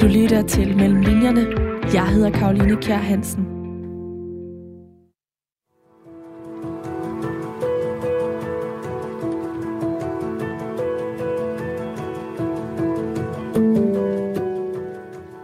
[0.00, 1.46] Du lytter til Mellem Linjerne.
[1.94, 3.44] Jeg hedder Karoline Kjær Hansen.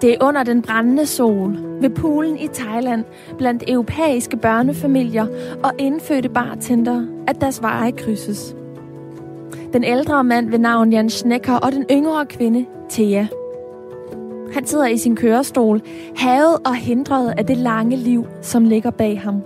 [0.01, 3.05] Det er under den brændende sol, ved poolen i Thailand,
[3.39, 5.27] blandt europæiske børnefamilier
[5.65, 8.57] og indfødte bartender, at deres veje krydses.
[9.73, 13.27] Den ældre mand ved navn Jan Schnecker og den yngre kvinde, Thea.
[14.57, 15.81] Han sidder i sin kørestol,
[16.17, 19.43] havet og hindret af det lange liv, som ligger bag ham.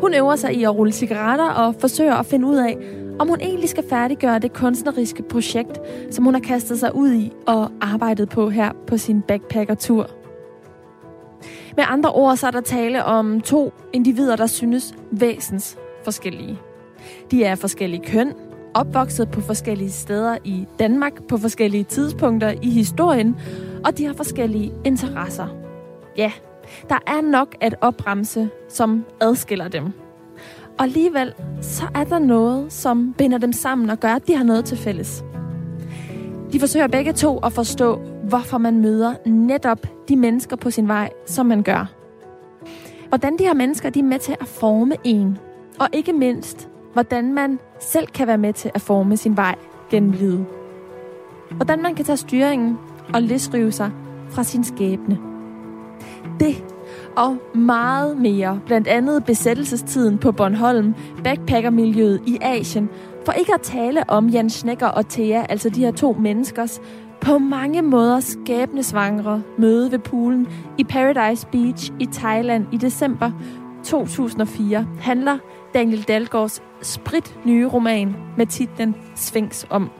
[0.00, 2.76] Hun øver sig i at rulle cigaretter og forsøger at finde ud af,
[3.18, 7.32] om hun egentlig skal færdiggøre det kunstneriske projekt, som hun har kastet sig ud i
[7.46, 10.10] og arbejdet på her på sin backpacker-tur.
[11.76, 16.58] Med andre ord så er der tale om to individer, der synes væsens forskellige.
[17.30, 18.32] De er forskellige køn,
[18.74, 23.36] opvokset på forskellige steder i Danmark på forskellige tidspunkter i historien,
[23.84, 25.46] og de har forskellige interesser.
[26.16, 26.32] Ja,
[26.88, 29.92] der er nok at opremse, som adskiller dem.
[30.78, 34.44] Og alligevel, så er der noget, som binder dem sammen og gør, at de har
[34.44, 35.24] noget til fælles.
[36.52, 41.10] De forsøger begge to at forstå, hvorfor man møder netop de mennesker på sin vej,
[41.26, 41.92] som man gør.
[43.08, 45.38] Hvordan de her mennesker de er med til at forme en.
[45.80, 49.54] Og ikke mindst, hvordan man selv kan være med til at forme sin vej
[49.90, 50.46] gennem livet.
[51.50, 52.78] Hvordan man kan tage styringen
[53.14, 53.90] og løsrive sig
[54.30, 55.18] fra sin skæbne.
[56.40, 56.64] Det
[57.16, 62.88] og meget mere, blandt andet besættelsestiden på Bornholm, backpackermiljøet i Asien,
[63.24, 66.80] for ikke at tale om Jan Schnecker og Thea, altså de her to menneskers
[67.20, 73.30] på mange måder skæbnesvangre møde ved poolen i Paradise Beach i Thailand i december
[73.84, 75.38] 2004, handler
[75.74, 79.90] Daniel Dalgaards sprit nye roman med titlen Sphinx om.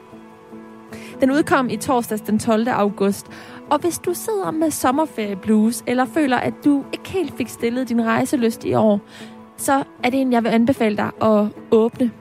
[1.23, 2.67] Den udkom i torsdags den 12.
[2.67, 3.27] august,
[3.69, 7.89] og hvis du sidder med sommerferie blues, eller føler, at du ikke helt fik stillet
[7.89, 8.99] din rejselyst i år,
[9.57, 12.11] så er det en, jeg vil anbefale dig at åbne.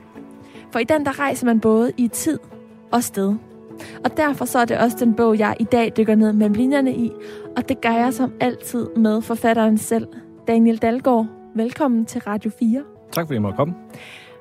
[0.72, 2.38] For i den, der rejser man både i tid
[2.92, 3.34] og sted.
[4.04, 6.94] Og derfor så er det også den bog, jeg i dag dykker ned med linjerne
[6.94, 7.10] i,
[7.56, 10.06] og det gør jeg som altid med forfatteren selv,
[10.48, 11.26] Daniel Dalgaard.
[11.54, 12.82] Velkommen til Radio 4.
[13.12, 13.74] Tak fordi jeg måtte komme.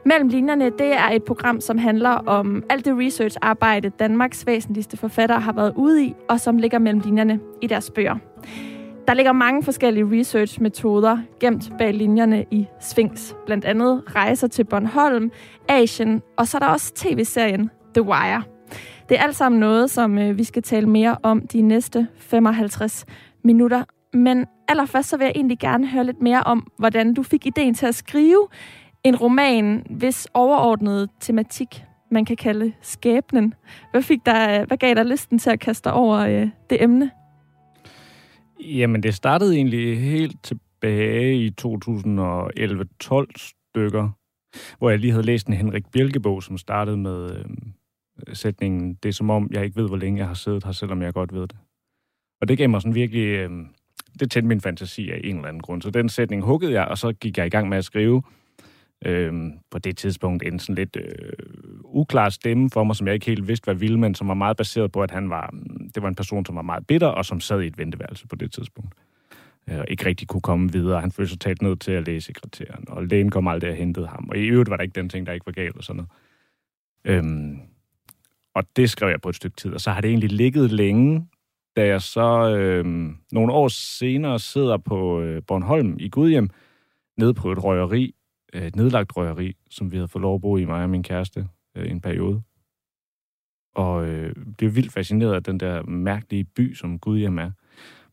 [0.05, 5.39] Mellem linjerne, det er et program, som handler om alt det research-arbejde, Danmarks væsentligste forfattere
[5.39, 8.15] har været ude i, og som ligger mellem linjerne i deres bøger.
[9.07, 13.33] Der ligger mange forskellige research-metoder gemt bag linjerne i Sphinx.
[13.45, 15.31] Blandt andet rejser til Bornholm,
[15.69, 18.43] Asien, og så er der også tv-serien The Wire.
[19.09, 23.05] Det er alt sammen noget, som øh, vi skal tale mere om de næste 55
[23.43, 23.83] minutter.
[24.13, 27.73] Men allerførst så vil jeg egentlig gerne høre lidt mere om, hvordan du fik ideen
[27.73, 28.47] til at skrive
[29.03, 33.53] en roman, hvis overordnede tematik man kan kalde skæbnen.
[33.91, 37.11] Hvad, fik der, hvad gav dig lysten til at kaste dig over øh, det emne?
[38.59, 44.09] Jamen, det startede egentlig helt tilbage i 2011-12 stykker,
[44.77, 47.45] hvor jeg lige havde læst en Henrik Bjelkebog, som startede med øh,
[48.33, 51.01] sætningen, det er som om, jeg ikke ved, hvor længe jeg har siddet her, selvom
[51.01, 51.57] jeg godt ved det.
[52.41, 53.49] Og det gav mig sådan virkelig, øh,
[54.19, 55.81] det tændte min fantasi af en eller anden grund.
[55.81, 58.21] Så den sætning huggede jeg, og så gik jeg i gang med at skrive,
[59.05, 59.33] øh,
[59.71, 61.33] på det tidspunkt en sådan lidt øh,
[61.83, 64.57] uklar stemme for mig, som jeg ikke helt vidste, hvad ville, men som var meget
[64.57, 67.25] baseret på, at han var, mm, det var en person, som var meget bitter, og
[67.25, 68.95] som sad i et venteværelse på det tidspunkt.
[69.69, 71.01] Øh, ikke rigtig kunne komme videre.
[71.01, 74.07] Han følte sig talt ned til at læse sekretæren, og lægen kom aldrig og hentede
[74.07, 74.29] ham.
[74.29, 76.11] Og i øvrigt var der ikke den ting, der ikke var galt og sådan noget.
[77.05, 77.59] Øhm,
[78.55, 81.27] og det skrev jeg på et stykke tid, og så har det egentlig ligget længe,
[81.75, 82.85] da jeg så øh,
[83.31, 86.49] nogle år senere sidder på øh, Bornholm i Gudhjem,
[87.17, 88.15] nede på et røgeri,
[88.53, 91.03] Øh, et nedlagt røgeri, som vi havde fået lov at bo i, mig og min
[91.03, 91.47] kæreste,
[91.77, 92.41] øh, en periode.
[93.75, 97.51] Og øh, det vildt fascineret af den der mærkelige by, som Gudhjem er.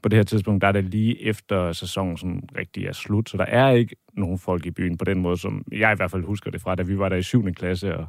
[0.03, 3.37] På det her tidspunkt, der er det lige efter sæsonen sådan rigtig er slut, så
[3.37, 6.25] der er ikke nogen folk i byen på den måde, som jeg i hvert fald
[6.25, 7.53] husker det fra, da vi var der i 7.
[7.53, 8.06] klasse og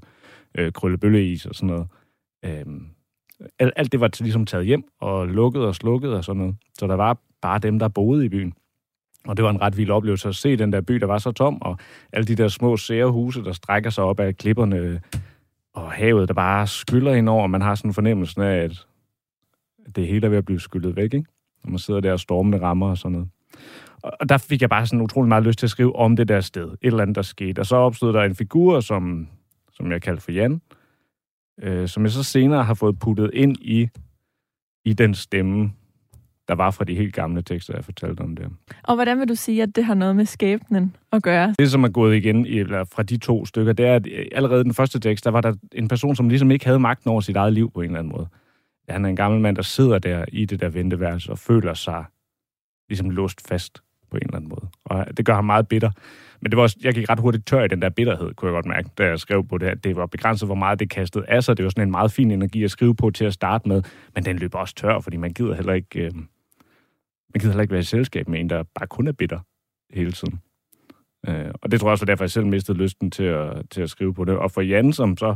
[0.55, 1.87] øh, krøllebølleis og sådan noget.
[2.45, 2.87] Øhm,
[3.59, 6.55] alt, alt det var ligesom taget hjem og lukket og slukket og sådan noget.
[6.79, 8.53] Så der var bare dem, der boede i byen.
[9.27, 11.31] Og det var en ret vild oplevelse at se den der by, der var så
[11.31, 11.77] tom, og
[12.13, 15.01] alle de der små særehuse, der strækker sig op af klipperne,
[15.73, 18.85] og havet, der bare skyller ind over, og man har sådan en fornemmelse af, at
[19.95, 21.29] det hele er ved at blive skyllet væk, ikke?
[21.63, 23.29] Når man sidder der og stormende rammer og sådan noget.
[24.03, 26.41] Og der fik jeg bare sådan utrolig meget lyst til at skrive om det der
[26.41, 26.71] sted.
[26.71, 27.59] Et eller andet, der skete.
[27.59, 29.27] Og så opstod der en figur, som,
[29.71, 30.61] som jeg kaldte for Jan,
[31.61, 33.89] øh, som jeg så senere har fået puttet ind i,
[34.85, 35.71] i den stemme,
[36.49, 38.45] der var fra de helt gamle tekster, jeg fortalte om det.
[38.83, 41.55] Og hvordan vil du sige, at det har noget med skæbnen at gøre?
[41.59, 44.63] Det, som er gået igen i, eller fra de to stykker, det er, at allerede
[44.63, 47.35] den første tekst, der var der en person, som ligesom ikke havde magten over sit
[47.35, 48.27] eget liv på en eller anden måde.
[48.89, 52.03] han er en gammel mand, der sidder der i det der venteværelse og føler sig
[52.89, 53.81] ligesom låst fast
[54.11, 54.67] på en eller anden måde.
[54.85, 55.91] Og det gør ham meget bitter.
[56.41, 58.53] Men det var også, jeg gik ret hurtigt tør i den der bitterhed, kunne jeg
[58.53, 61.25] godt mærke, da jeg skrev på det, at det var begrænset, hvor meget det kastede
[61.27, 61.57] af sig.
[61.57, 63.83] Det var sådan en meget fin energi at skrive på til at starte med,
[64.15, 66.11] men den løber også tør, fordi man gider heller ikke, øh,
[67.33, 69.39] man gider heller ikke være i selskab med en, der bare kun er bitter
[69.93, 70.41] hele tiden.
[71.27, 73.81] Øh, og det tror jeg også var derfor, jeg selv mistede lysten til at, til
[73.81, 74.37] at skrive på det.
[74.37, 75.35] Og for Jan, som så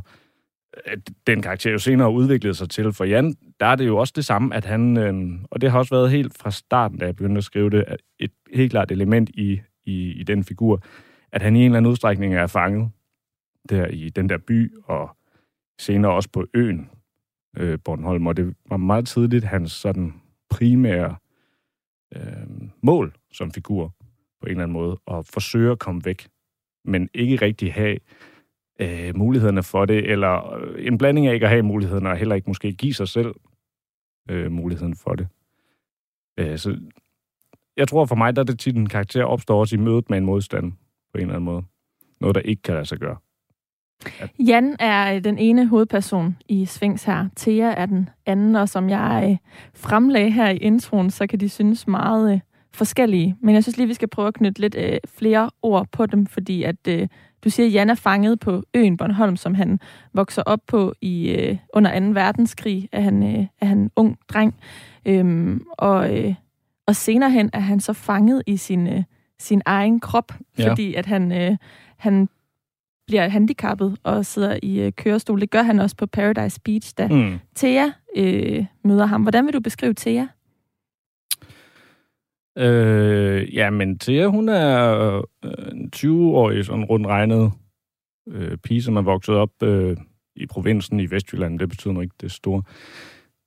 [1.28, 2.94] den karakter jo senere udviklede sig til.
[2.94, 5.80] For Jan, der er det jo også det samme, at han, øh, og det har
[5.80, 7.86] også været helt fra starten, da jeg begyndte at skrive det,
[8.20, 10.84] et helt klart element i, i, i den figur,
[11.32, 12.90] at han i en eller anden udstrækning er fanget
[13.70, 15.18] der i den der by, og
[15.80, 16.90] senere også på øen
[17.58, 20.14] øh, Bornholm, og det var meget tidligt hans sådan
[20.50, 21.16] primære
[22.16, 23.94] øh, mål som figur
[24.42, 26.28] på en eller anden måde, at forsøge at komme væk,
[26.86, 27.98] men ikke rigtig have
[28.80, 32.36] øh, mulighederne for det, eller øh, en blanding af ikke at have mulighederne, og heller
[32.36, 33.36] ikke måske give sig selv
[34.30, 35.28] øh, muligheden for det.
[36.40, 36.80] Øh, så
[37.78, 40.18] jeg tror for mig, der er det tit en karakter opstår også i mødet med
[40.18, 41.64] en modstand på en eller anden måde.
[42.22, 43.18] Noget, der ikke kan lade sig gøre.
[44.20, 44.28] Ja.
[44.40, 47.28] Jan er den ene hovedperson i Svings her.
[47.38, 49.38] Thea er den anden, og som jeg øh,
[49.76, 52.40] fremlagde her i introen, så kan de synes meget øh,
[52.74, 53.36] forskellige.
[53.42, 56.26] Men jeg synes lige, vi skal prøve at knytte lidt øh, flere ord på dem,
[56.26, 57.08] fordi at øh,
[57.44, 59.80] du siger, at Jan er fanget på øen Bornholm, som han
[60.14, 62.06] vokser op på i øh, under 2.
[62.06, 64.56] verdenskrig, er han, øh, er han ung dreng.
[65.06, 66.36] Øhm, og, øh,
[66.88, 69.04] og senere hen er han så fanget i sin, øh,
[69.40, 70.70] sin egen krop, ja.
[70.70, 71.58] fordi at han, øh,
[71.98, 72.30] han
[73.08, 75.42] bliver handicappet og sidder i øh, kørestol.
[75.42, 77.40] Det gør han også på Paradise Beach, da mm.
[77.56, 79.22] Thea øh, møder ham.
[79.22, 80.28] Hvordan vil du beskrive Thea?
[82.58, 85.16] Øh, ja, men Thea, hun er
[85.46, 87.52] øh, en 20-årig, sådan rundt regnet
[88.30, 89.98] øh, pige, som er vokset op øh,
[90.36, 91.60] i provinsen i Vestjylland.
[91.60, 92.64] Det betyder nok ikke det store.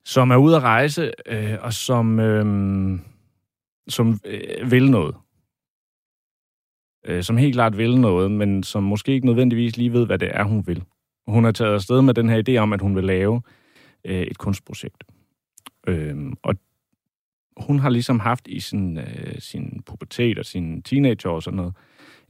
[0.04, 2.98] Som er ude at rejse, øh, og som, øh,
[3.88, 5.14] som øh, vil noget.
[7.06, 10.30] Øh, som helt klart vil noget, men som måske ikke nødvendigvis lige ved, hvad det
[10.32, 10.82] er, hun vil.
[11.26, 13.42] Hun har taget afsted med den her idé om, at hun vil lave
[14.04, 15.04] øh, et kunstprojekt.
[15.86, 16.54] Øh, og
[17.56, 21.74] hun har ligesom haft i sin, øh, sin pubertet og sin teenageår og sådan noget,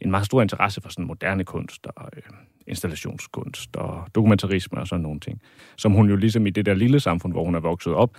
[0.00, 2.22] en meget stor interesse for sådan moderne kunst og øh,
[2.66, 5.40] installationskunst og dokumentarisme og sådan nogle ting,
[5.76, 8.16] som hun jo ligesom i det der lille samfund, hvor hun er vokset op,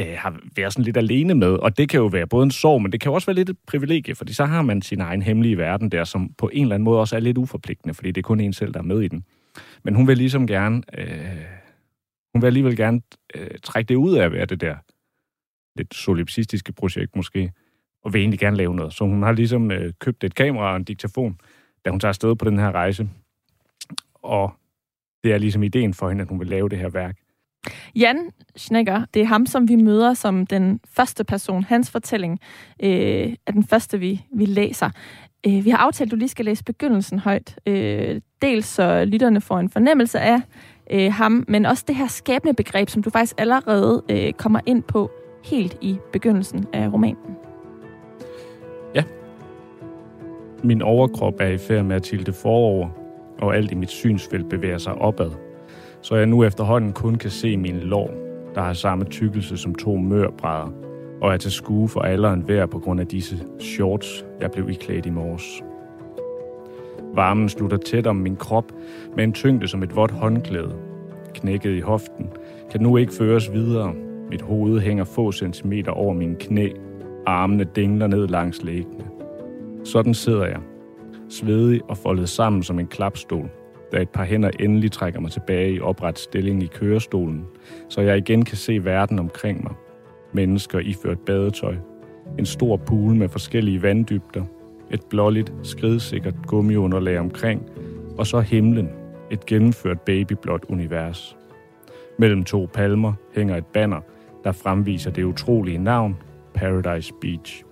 [0.00, 1.48] øh, har været sådan lidt alene med.
[1.48, 3.50] Og det kan jo være både en sorg, men det kan jo også være lidt
[3.50, 6.74] et privilegie, fordi så har man sin egen hemmelige verden der, som på en eller
[6.74, 9.00] anden måde også er lidt uforpligtende, fordi det er kun en selv, der er med
[9.00, 9.24] i den.
[9.82, 11.44] Men hun vil ligesom gerne, øh,
[12.34, 13.00] hun vil alligevel gerne
[13.34, 14.76] øh, trække det ud af at være det der
[15.76, 17.52] lidt solipsistiske projekt måske,
[18.02, 18.94] og vil egentlig gerne lave noget.
[18.94, 21.38] Så hun har ligesom øh, købt et kamera og en diktafon,
[21.84, 23.08] da hun tager afsted på den her rejse.
[24.14, 24.54] Og
[25.24, 27.16] det er ligesom ideen for hende, at hun vil lave det her værk.
[27.96, 31.64] Jan Schnegger, det er ham, som vi møder som den første person.
[31.64, 32.40] Hans fortælling
[32.82, 34.90] øh, er den første, vi, vi læser.
[35.46, 37.58] Øh, vi har aftalt, at du lige skal læse begyndelsen højt.
[37.66, 40.40] Øh, dels så lytterne får en fornemmelse af
[40.90, 44.82] øh, ham, men også det her skæbne begreb, som du faktisk allerede øh, kommer ind
[44.82, 45.10] på
[45.44, 47.36] helt i begyndelsen af romanen.
[48.94, 49.02] Ja.
[50.64, 52.88] Min overkrop er i færd med at tilte forover,
[53.38, 55.30] og alt i mit synsfelt bevæger sig opad,
[56.06, 58.10] så jeg nu efterhånden kun kan se min lår,
[58.54, 60.72] der har samme tykkelse som to mørbrædder,
[61.22, 65.06] og er til skue for alderen hver på grund af disse shorts, jeg blev iklædt
[65.06, 65.62] i morges.
[67.14, 68.72] Varmen slutter tæt om min krop
[69.16, 70.76] med en tyngde som et vådt håndklæde.
[71.34, 72.26] Knækket i hoften
[72.70, 73.94] kan nu ikke føres videre,
[74.30, 76.68] mit hoved hænger få centimeter over mine knæ.
[77.26, 79.04] Armene dingler ned langs læggene.
[79.84, 80.60] Sådan sidder jeg,
[81.28, 83.50] svedig og foldet sammen som en klapstol,
[83.92, 87.44] da et par hænder endelig trækker mig tilbage i opret stilling i kørestolen,
[87.88, 89.72] så jeg igen kan se verden omkring mig.
[90.32, 91.74] Mennesker iført badetøj,
[92.38, 94.44] en stor pool med forskellige vanddybder,
[94.90, 97.62] et blåligt, skridsikkert gummiunderlag omkring,
[98.18, 98.88] og så himlen,
[99.30, 101.36] et gennemført babyblåt univers.
[102.18, 104.00] Mellem to palmer hænger et banner,
[104.44, 106.16] der fremviser det utrolige navn
[106.54, 107.64] Paradise Beach.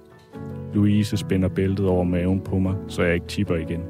[0.75, 3.83] Louise spænder bæltet over maven på mig, så jeg ikke tipper igen.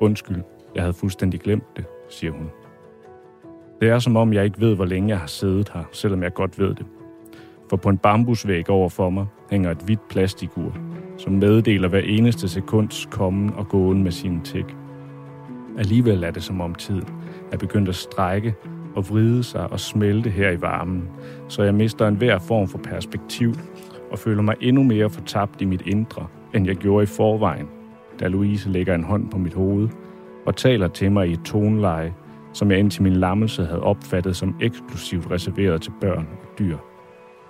[0.00, 0.42] Undskyld,
[0.74, 2.50] jeg havde fuldstændig glemt det, siger hun.
[3.80, 6.34] Det er som om, jeg ikke ved, hvor længe jeg har siddet her, selvom jeg
[6.34, 6.86] godt ved det.
[7.70, 10.76] For på en bambusvæg over for mig hænger et hvidt plastikur,
[11.16, 14.76] som meddeler hver eneste sekunds kommen og gåen med sin tæk.
[15.78, 17.08] Alligevel er det som om tiden
[17.52, 18.54] er begyndt at strække
[18.96, 21.08] og vride sig og smelte her i varmen,
[21.48, 23.54] så jeg mister enhver form for perspektiv
[24.10, 27.68] og føler mig endnu mere fortabt i mit indre, end jeg gjorde i forvejen,
[28.20, 29.88] da Louise lægger en hånd på mit hoved
[30.48, 32.14] og taler til mig i et toneleje,
[32.52, 36.76] som jeg indtil min lammelse havde opfattet som eksklusivt reserveret til børn og dyr.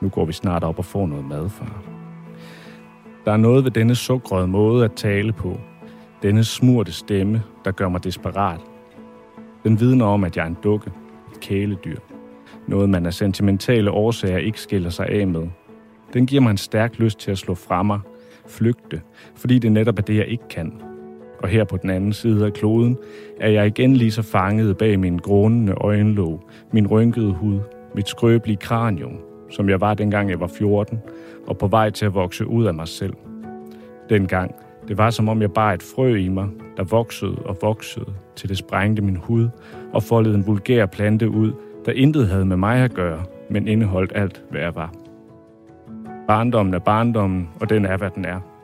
[0.00, 1.82] Nu går vi snart op og får noget mad, far.
[3.24, 5.60] Der er noget ved denne sukrede måde at tale på.
[6.22, 8.60] Denne smurte stemme, der gør mig desperat.
[9.64, 10.90] Den vidner om, at jeg er en dukke.
[11.32, 11.98] Et kæledyr.
[12.66, 15.48] Noget, man af sentimentale årsager ikke skiller sig af med.
[16.12, 18.00] Den giver mig en stærk lyst til at slå fra mig,
[18.48, 19.00] flygte,
[19.36, 20.87] fordi det netop er det, jeg ikke kan.
[21.42, 22.98] Og her på den anden side af kloden
[23.40, 27.58] er jeg igen lige så fanget bag min grånende øjenlåg, min rynkede hud,
[27.94, 29.18] mit skrøbelige kranium,
[29.50, 30.98] som jeg var dengang jeg var 14,
[31.46, 33.14] og på vej til at vokse ud af mig selv.
[34.08, 34.54] Dengang,
[34.88, 38.48] det var som om jeg bare et frø i mig, der voksede og voksede, til
[38.48, 39.48] det sprængte min hud
[39.92, 41.52] og foldede en vulgær plante ud,
[41.86, 44.94] der intet havde med mig at gøre, men indeholdt alt, hvad jeg var.
[46.28, 48.57] Barndommen er barndommen, og den er, hvad den er.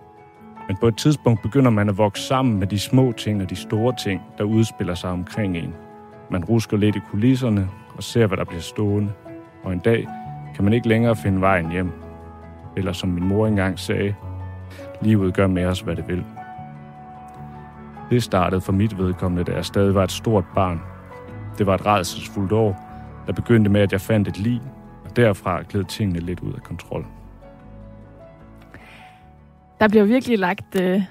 [0.69, 3.57] Men på et tidspunkt begynder man at vokse sammen med de små ting og de
[3.57, 5.75] store ting, der udspiller sig omkring en.
[6.31, 9.13] Man rusker lidt i kulisserne og ser, hvad der bliver stående.
[9.63, 10.07] Og en dag
[10.55, 11.93] kan man ikke længere finde vejen hjem.
[12.77, 14.15] Eller som min mor engang sagde,
[15.03, 16.25] livet gør med os, hvad det vil.
[18.11, 20.81] Det startede for mit vedkommende, da jeg stadig var et stort barn.
[21.59, 22.81] Det var et redselsfuldt år,
[23.27, 24.63] der begyndte med, at jeg fandt et lig,
[25.05, 27.07] og derfra gled tingene lidt ud af kontrol.
[29.81, 31.03] Der bliver virkelig lagt øh,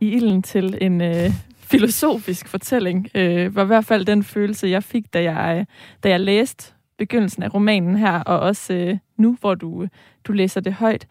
[0.00, 3.08] i ilden til en øh, filosofisk fortælling.
[3.14, 5.66] Øh, var i hvert fald den følelse, jeg fik, da jeg,
[6.02, 9.86] da jeg læste begyndelsen af romanen her, og også øh, nu, hvor du,
[10.24, 11.06] du læser det højt.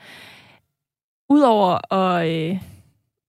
[1.29, 2.57] Udover at øh,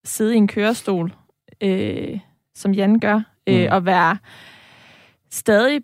[0.04, 1.12] sidde i en kørestol,
[1.60, 2.18] øh,
[2.54, 3.68] som Jan gør, øh, mm.
[3.72, 4.18] og være
[5.30, 5.82] stadig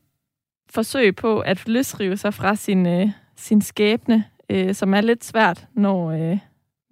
[0.71, 5.67] forsøg på at løsrive sig fra sin, øh, sin skæbne, øh, som er lidt svært,
[5.75, 6.39] når øh,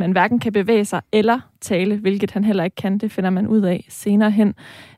[0.01, 2.99] man hverken kan bevæge sig eller tale, hvilket han heller ikke kan.
[2.99, 4.55] Det finder man ud af senere hen.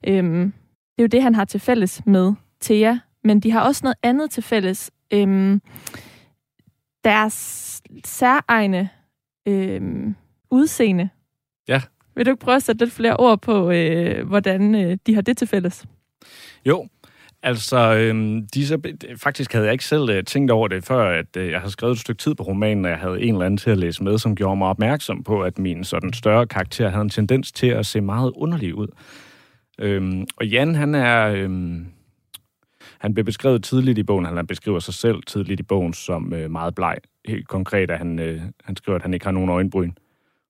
[0.06, 0.52] Øhm,
[0.96, 3.96] det er jo det, han har til fælles med Thea, men de har også noget
[4.02, 4.90] andet til fælles.
[5.12, 5.62] Øhm,
[7.04, 8.88] deres særegne
[9.48, 10.14] øhm,
[10.50, 11.08] udseende.
[11.68, 11.80] Ja.
[12.14, 15.22] Vil du ikke prøve at sætte lidt flere ord på, øh, hvordan øh, de har
[15.22, 15.86] det til fælles?
[16.66, 16.88] Jo,
[17.42, 18.78] Altså, øhm, disse,
[19.16, 21.92] faktisk havde jeg ikke selv øh, tænkt over det, før at øh, jeg havde skrevet
[21.92, 24.18] et stykke tid på romanen, og jeg havde en eller anden til at læse med,
[24.18, 27.86] som gjorde mig opmærksom på, at min sådan større karakter havde en tendens til at
[27.86, 28.88] se meget underlig ud.
[29.78, 31.28] Øhm, og Jan, han er...
[31.28, 31.86] Øhm,
[32.98, 36.50] han bliver beskrevet tidligt i bogen, han beskriver sig selv tidligt i bogen som øh,
[36.50, 36.96] meget bleg.
[37.24, 39.92] Helt konkret at han, øh, han skriver, at han ikke har nogen øjenbryn,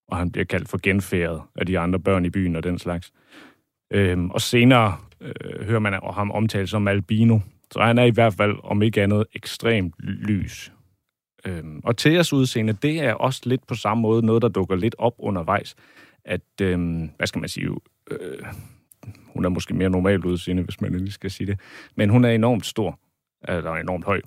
[0.08, 3.12] og han bliver kaldt for genfæret af de andre børn i byen og den slags.
[3.92, 7.38] Øhm, og senere øh, hører man ham omtalt som albino.
[7.70, 10.72] Så han er i hvert fald, om ikke andet, ekstremt lys.
[11.44, 14.94] Øhm, og Theas udseende, det er også lidt på samme måde noget, der dukker lidt
[14.99, 15.75] op undervejs.
[16.25, 17.68] At, øhm, hvad skal man sige,
[18.11, 18.18] øh,
[19.26, 21.61] hun er måske mere normalt udseende, hvis man lige skal sige det.
[21.96, 22.99] Men hun er enormt stor,
[23.49, 24.20] eller enormt høj.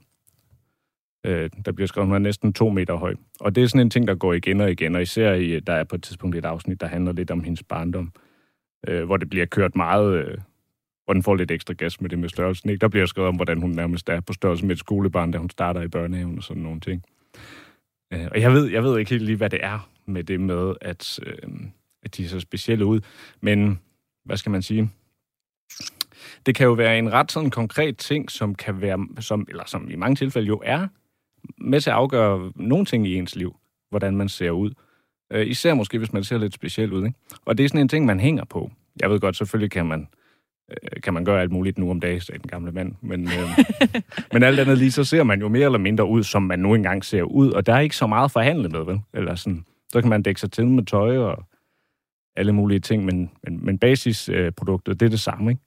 [1.25, 3.15] Øh, der bliver skrevet, hun er næsten to meter høj.
[3.39, 5.73] Og det er sådan en ting, der går igen og igen, og især i, der
[5.73, 8.24] er på et tidspunkt et afsnit, der handler lidt om hendes barndom, øh,
[8.87, 10.25] Øh, hvor det bliver kørt meget...
[10.25, 10.37] Øh,
[11.05, 12.69] hvor den får lidt ekstra gas med det med størrelsen.
[12.69, 12.81] Ikke?
[12.81, 15.49] Der bliver skrevet om, hvordan hun nærmest er på størrelse med et skolebarn, da hun
[15.49, 17.03] starter i børnehaven og sådan nogle ting.
[18.13, 20.75] Øh, og jeg ved, jeg ved ikke helt lige, hvad det er med det med,
[20.81, 21.49] at, øh,
[22.03, 23.01] at de er så specielle ud.
[23.41, 23.79] Men,
[24.25, 24.91] hvad skal man sige?
[26.45, 29.89] Det kan jo være en ret sådan konkret ting, som kan være, som, eller som
[29.89, 30.87] i mange tilfælde jo er,
[31.57, 33.55] med til at afgøre nogle ting i ens liv,
[33.89, 34.71] hvordan man ser ud.
[35.33, 37.05] Øh, især måske, hvis man ser lidt speciel ud.
[37.05, 37.19] Ikke?
[37.45, 38.71] Og det er sådan en ting, man hænger på.
[39.01, 40.07] Jeg ved godt, selvfølgelig kan man
[40.71, 42.93] øh, kan man gøre alt muligt nu om dagen, sagde den gamle mand.
[43.01, 43.65] Men, øh,
[44.33, 46.73] men alt andet lige, så ser man jo mere eller mindre ud, som man nu
[46.73, 48.99] engang ser ud, og der er ikke så meget forhandlet med, vel?
[49.13, 51.43] Eller sådan, så kan man dække sig til med tøj og
[52.35, 55.61] alle mulige ting, men, men, men basisproduktet, det er det samme, ikke?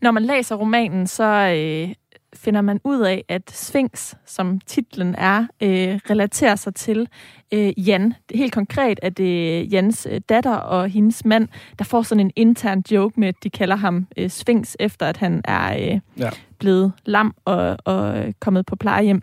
[0.00, 1.94] Når man læser romanen, så øh,
[2.34, 7.08] finder man ud af, at Sphinx, som titlen er, øh, relaterer sig til
[7.52, 8.14] øh, Jan.
[8.34, 12.82] Helt konkret er det Jans øh, datter og hendes mand, der får sådan en intern
[12.90, 16.30] joke med, at de kalder ham øh, Sphinx, efter at han er øh, ja.
[16.58, 19.22] blevet lam og, og kommet på plejehjem.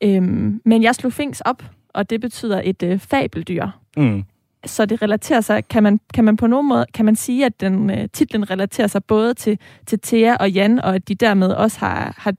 [0.00, 3.66] Øhm, men jeg slog Sphinx op, og det betyder et øh, fabeldyr.
[3.96, 4.24] Mm
[4.66, 7.60] så det relaterer sig, kan man, kan man på nogen måde, kan man sige, at
[7.60, 11.48] den øh, titlen relaterer sig både til, til Thea og Jan, og at de dermed
[11.48, 12.34] også har, har,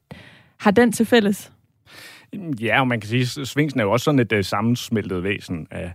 [0.57, 1.51] har den til fælles?
[2.62, 5.67] Ja, og man kan sige, at Svingsen er jo også sådan et øh, sammensmeltet væsen
[5.72, 5.93] af,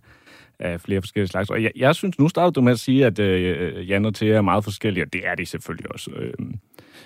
[0.58, 1.50] af flere forskellige slags.
[1.50, 4.36] Og jeg, jeg synes, nu starter du med at sige, at øh, Jan og Thea
[4.36, 6.10] er meget forskellige, og det er de selvfølgelig også.
[6.10, 6.32] Øh.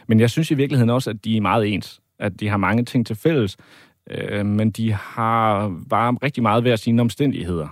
[0.07, 2.01] men jeg synes i virkeligheden også, at de er meget ens.
[2.19, 3.57] At de har mange ting til fælles,
[4.11, 7.69] øh, men de har bare rigtig meget ved at sine omstændigheder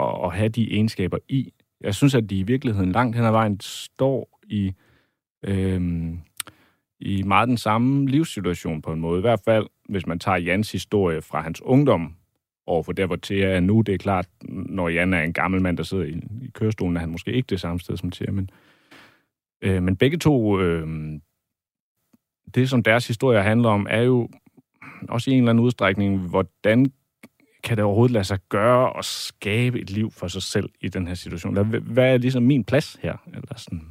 [0.00, 1.52] at, at have de egenskaber i.
[1.80, 4.72] Jeg synes, at de i virkeligheden langt hen ad vejen står i,
[5.44, 5.80] øh,
[7.00, 9.18] i meget den samme livssituation på en måde.
[9.18, 12.14] I hvert fald, hvis man tager Jans historie fra hans ungdom
[12.66, 13.80] over for der, hvor Thea er nu.
[13.80, 16.10] Det er klart, når Jan er en gammel mand, der sidder i,
[16.42, 18.50] i kørestolen, er han måske ikke det samme sted som Thea, men,
[19.62, 20.88] øh, men begge to, øh,
[22.54, 24.28] det som deres historie handler om, er jo
[25.08, 26.92] også i en eller anden udstrækning, hvordan
[27.62, 31.06] kan det overhovedet lade sig gøre at skabe et liv for sig selv i den
[31.06, 31.66] her situation?
[31.66, 33.16] Hvad er ligesom min plads her?
[33.26, 33.82] Eller sådan,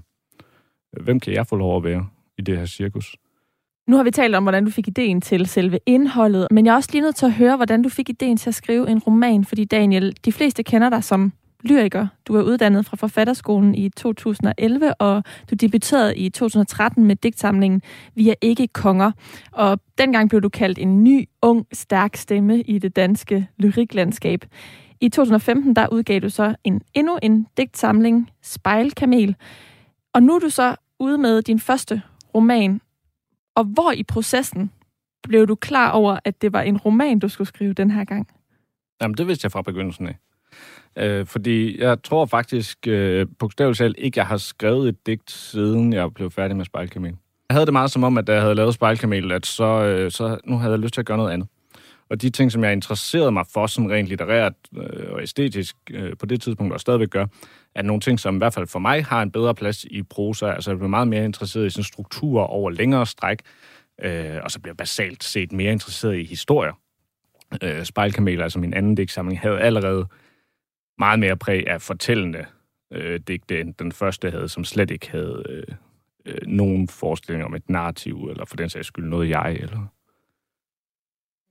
[1.01, 2.07] hvem kan jeg få lov at være
[2.37, 3.15] i det her cirkus?
[3.87, 6.75] Nu har vi talt om, hvordan du fik ideen til selve indholdet, men jeg er
[6.75, 9.45] også lige nødt til at høre, hvordan du fik ideen til at skrive en roman,
[9.45, 12.07] fordi Daniel, de fleste kender dig som lyriker.
[12.27, 17.81] Du er uddannet fra Forfatterskolen i 2011, og du debuterede i 2013 med digtsamlingen
[18.15, 19.11] Vi er ikke konger.
[19.51, 24.45] Og dengang blev du kaldt en ny, ung, stærk stemme i det danske lyriklandskab.
[25.01, 29.35] I 2015 der udgav du så en endnu en digtsamling, Spejlkamel.
[30.13, 32.01] Og nu er du så ude med din første
[32.35, 32.81] roman.
[33.55, 34.71] Og hvor i processen
[35.23, 38.27] blev du klar over, at det var en roman, du skulle skrive den her gang?
[39.01, 40.15] Jamen, det vidste jeg fra begyndelsen af.
[40.99, 45.93] Øh, fordi jeg tror faktisk øh, bogstaveligt talt ikke, jeg har skrevet et digt, siden
[45.93, 47.15] jeg blev færdig med Spejlkamel.
[47.49, 50.11] Jeg havde det meget som om, at da jeg havde lavet Spejlkamel, at så, øh,
[50.11, 51.47] så nu havde jeg lyst til at gøre noget andet.
[52.09, 56.17] Og de ting, som jeg interesserede mig for, som rent litterært øh, og æstetisk øh,
[56.17, 57.25] på det tidspunkt, og stadigvæk gør,
[57.75, 60.51] er nogle ting, som i hvert fald for mig har en bedre plads i prosa.
[60.51, 63.39] Altså jeg blev meget mere interesseret i sådan strukturer over længere stræk,
[64.03, 66.73] øh, og så bliver jeg basalt set mere interesseret i historier.
[67.63, 70.05] Øh, Spejlkamel, altså min anden digtsamling, havde allerede
[70.99, 72.45] meget mere præg af fortællende
[72.93, 75.75] øh, digte, end den første havde, som slet ikke havde øh,
[76.25, 79.87] øh, nogen forestilling om et narrativ, eller for den sags skyld noget jeg, eller...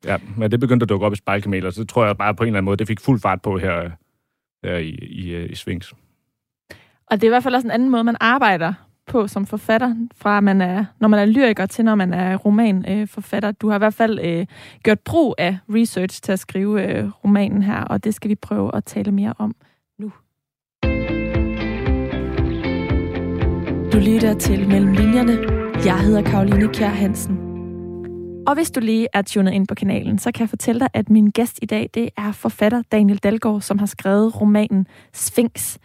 [0.04, 2.42] Ja, men det begyndte at dukke op i spejlkameler, så det tror jeg bare på
[2.42, 3.90] en eller anden måde, det fik fuld fart på her, øh,
[4.64, 5.94] her i, i, øh, i Svings.
[7.06, 9.94] Og det er i hvert fald også en anden måde, man arbejder på som forfatter,
[10.16, 13.48] fra man er, når man er lyriker til når man er romanforfatter.
[13.48, 14.46] Øh, du har i hvert fald øh,
[14.82, 18.76] gjort brug af research til at skrive øh, romanen her, og det skal vi prøve
[18.76, 19.54] at tale mere om
[19.98, 20.12] nu.
[23.92, 25.38] Du lytter til Mellem Linjerne.
[25.84, 27.38] Jeg hedder Karoline Kjær Hansen.
[28.46, 31.10] Og hvis du lige er tunet ind på kanalen, så kan jeg fortælle dig, at
[31.10, 35.78] min gæst i dag, det er forfatter Daniel Dalgaard, som har skrevet romanen Sphinx.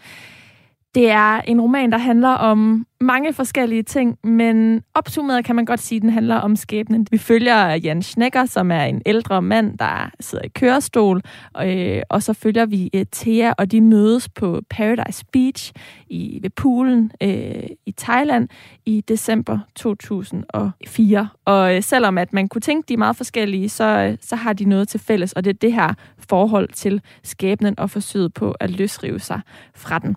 [0.95, 5.79] Det er en roman, der handler om mange forskellige ting, men opsummeret kan man godt
[5.79, 7.07] sige, at den handler om skæbnen.
[7.11, 11.21] Vi følger Jan Schnecker, som er en ældre mand, der sidder i kørestol,
[11.53, 15.73] og, øh, og så følger vi øh, Thea, og de mødes på Paradise Beach
[16.09, 18.49] i, ved poolen øh, i Thailand
[18.85, 21.29] i december 2004.
[21.45, 24.53] Og øh, selvom at man kunne tænke, de er meget forskellige, så, øh, så har
[24.53, 25.93] de noget til fælles, og det er det her
[26.29, 29.41] forhold til skæbnen og forsøget på at løsrive sig
[29.75, 30.15] fra den.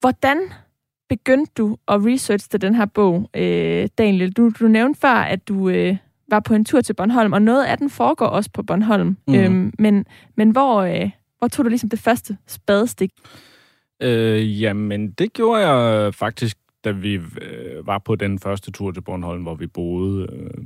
[0.00, 0.38] Hvordan
[1.08, 4.32] begyndte du at researche den her bog, øh, Daniel?
[4.32, 5.96] Du, du nævnte før, at du øh,
[6.30, 9.16] var på en tur til Bornholm, og noget af den foregår også på Bornholm.
[9.28, 9.34] Mm.
[9.34, 10.04] Øhm, men
[10.36, 13.10] men hvor, øh, hvor tog du ligesom det første spadestik?
[14.02, 19.00] Øh, jamen, det gjorde jeg faktisk, da vi øh, var på den første tur til
[19.00, 20.26] Bornholm, hvor vi boede...
[20.32, 20.64] Øh,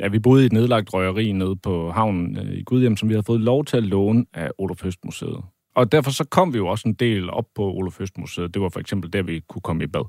[0.00, 3.14] ja, vi boede i et nedlagt røgeri nede på havnen øh, i Gudhjem, som vi
[3.14, 5.42] havde fået lov til at låne af Olof Høst Museet.
[5.74, 8.54] Og derfor så kom vi jo også en del op på Olof Høstmuseet.
[8.54, 10.04] Det var for eksempel der, vi kunne komme i bad.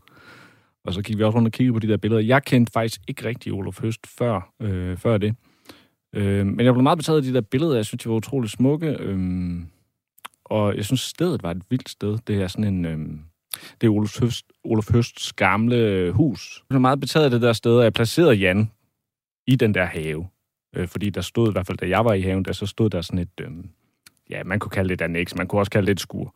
[0.84, 2.22] Og så gik vi også rundt og kiggede på de der billeder.
[2.22, 5.36] Jeg kendte faktisk ikke rigtig Olof Høst før, øh, før det.
[6.16, 7.76] Øh, men jeg blev meget betaget af de der billeder.
[7.76, 8.98] Jeg synes, de var utrolig smukke.
[9.00, 9.62] Øh,
[10.46, 12.18] og jeg synes, stedet var et vildt sted.
[12.28, 12.86] Det er sådan en...
[12.86, 13.00] Øh,
[13.82, 16.58] det er Olof, Høst, Olof Høsts gamle øh, hus.
[16.60, 18.72] Jeg blev meget betaget af det der sted, og jeg placerede Jan
[19.48, 20.28] i den der have.
[20.76, 22.90] Øh, fordi der stod, i hvert fald da jeg var i haven, der så stod
[22.90, 23.42] der sådan et...
[23.42, 23.48] Øh,
[24.32, 26.36] ja, man kunne kalde det et annex, man kunne også kalde det et skur.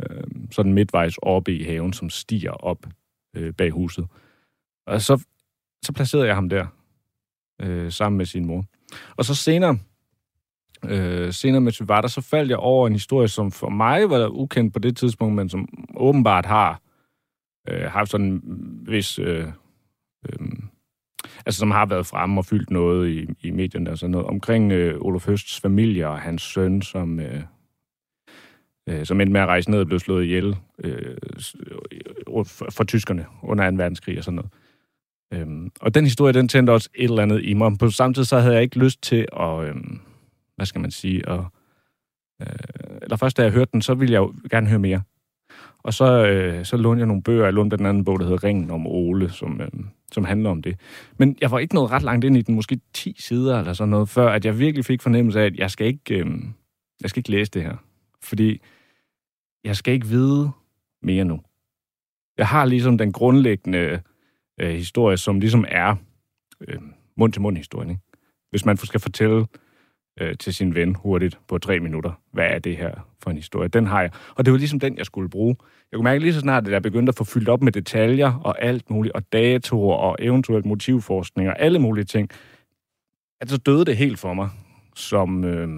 [0.00, 2.86] Øh, sådan midtvejs oppe i haven, som stiger op
[3.36, 4.06] øh, bag huset.
[4.86, 5.24] Og så,
[5.84, 6.66] så placerede jeg ham der,
[7.60, 8.64] øh, sammen med sin mor.
[9.16, 9.78] Og så senere,
[10.84, 14.10] øh, senere mens vi var der, så faldt jeg over en historie, som for mig
[14.10, 16.80] var ukendt på det tidspunkt, men som åbenbart har
[17.68, 18.42] øh, haft sådan en
[18.86, 19.46] vis øh,
[20.28, 20.48] øh,
[21.46, 24.72] altså som har været fremme og fyldt noget i, i medierne og sådan noget, omkring
[24.72, 27.42] øh, Olof Høsts familie og hans søn, som, øh,
[28.88, 31.16] øh, som endte med at rejse ned og blev slået ihjel øh,
[32.26, 33.76] for, øh, for tyskerne under 2.
[33.76, 34.50] verdenskrig og sådan noget.
[35.32, 37.78] Øhm, og den historie, den tændte også et eller andet i mig.
[37.78, 39.74] På samme tid, så havde jeg ikke lyst til at, øh,
[40.56, 41.40] hvad skal man sige, at,
[42.40, 42.46] øh,
[43.02, 45.02] eller først da jeg hørte den, så ville jeg jo gerne høre mere.
[45.82, 47.44] Og så, øh, så lånte jeg nogle bøger.
[47.44, 49.68] Jeg lånte den anden bog, der hedder Ringen om Ole, som, øh,
[50.12, 50.80] som handler om det.
[51.18, 53.90] Men jeg var ikke nået ret langt ind i den, måske 10 sider eller sådan
[53.90, 56.26] noget, før at jeg virkelig fik fornemmelse af, at jeg skal ikke, øh,
[57.00, 57.76] jeg skal ikke læse det her.
[58.22, 58.60] Fordi
[59.64, 60.50] jeg skal ikke vide
[61.02, 61.40] mere nu.
[62.38, 64.02] Jeg har ligesom den grundlæggende
[64.60, 65.96] øh, historie, som ligesom er
[66.68, 66.80] øh,
[67.16, 67.90] mund-til-mund-historien.
[67.90, 68.02] Ikke?
[68.50, 69.46] Hvis man skal fortælle
[70.20, 73.68] øh, til sin ven hurtigt på tre minutter, hvad er det her for en historie,
[73.68, 74.10] den har jeg.
[74.34, 75.56] Og det var ligesom den, jeg skulle bruge.
[75.92, 78.32] Jeg kunne mærke lige så snart, at jeg begyndte at få fyldt op med detaljer
[78.44, 82.30] og alt muligt, og datoer og eventuelt motivforskning og alle mulige ting,
[83.40, 84.50] at så døde det helt for mig
[84.94, 85.68] som, øh,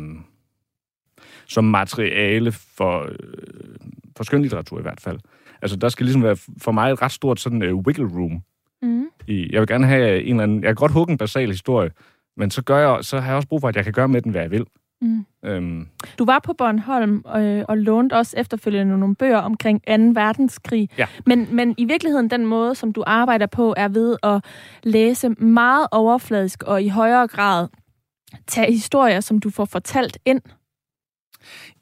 [1.46, 3.76] som materiale for, øh,
[4.16, 5.18] for skønlitteratur i hvert fald.
[5.62, 8.42] Altså, der skal ligesom være for mig et ret stort sådan uh, wiggle room.
[8.82, 9.06] Mm.
[9.26, 10.62] I, jeg vil gerne have en eller anden...
[10.62, 11.90] Jeg kan godt hugge en basal historie,
[12.36, 14.22] men så, gør jeg, så har jeg også brug for, at jeg kan gøre med
[14.22, 14.66] den, hvad jeg vil.
[15.00, 15.26] Mm.
[15.44, 15.88] Øhm.
[16.18, 19.92] Du var på Bornholm øh, og lånte også efterfølgende nogle bøger omkring 2.
[20.20, 20.88] verdenskrig.
[20.98, 21.06] Ja.
[21.26, 24.44] Men, men i virkeligheden, den måde, som du arbejder på, er ved at
[24.82, 27.68] læse meget overfladisk og i højere grad
[28.46, 30.40] tage historier, som du får fortalt ind.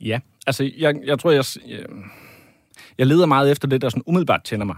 [0.01, 1.45] Ja, altså jeg, jeg tror, jeg,
[2.99, 4.77] jeg, leder meget efter det, der sådan umiddelbart tænder mig.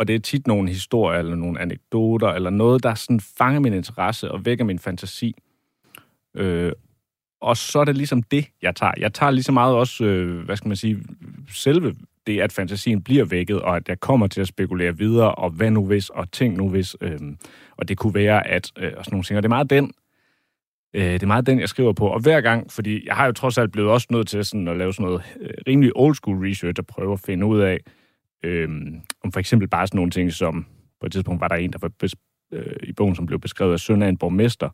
[0.00, 3.72] Og det er tit nogle historier eller nogle anekdoter, eller noget, der sådan fanger min
[3.72, 5.34] interesse og vækker min fantasi.
[6.34, 6.72] Øh,
[7.40, 8.92] og så er det ligesom det, jeg tager.
[8.98, 11.02] Jeg tager lige så meget også, øh, hvad skal man sige,
[11.50, 11.94] selve
[12.26, 15.70] det, at fantasien bliver vækket, og at jeg kommer til at spekulere videre, og hvad
[15.70, 16.96] nu hvis, og ting nu hvis.
[17.00, 17.20] Øh,
[17.76, 19.36] og det kunne være, at, øh, og sådan nogle ting.
[19.36, 19.92] Og det er meget den,
[20.94, 22.06] øh, det er meget den, jeg skriver på.
[22.06, 24.76] Og hver gang, fordi jeg har jo trods alt blevet også nødt til sådan at
[24.76, 27.80] lave sådan noget øh, rimelig old school research, og prøve at finde ud af, øh,
[28.42, 30.66] Øhm, om for eksempel bare sådan nogle ting, som
[31.00, 33.72] på et tidspunkt var der en, der var bes- øh, i bogen, som blev beskrevet
[33.72, 34.70] af søn af en borgmester,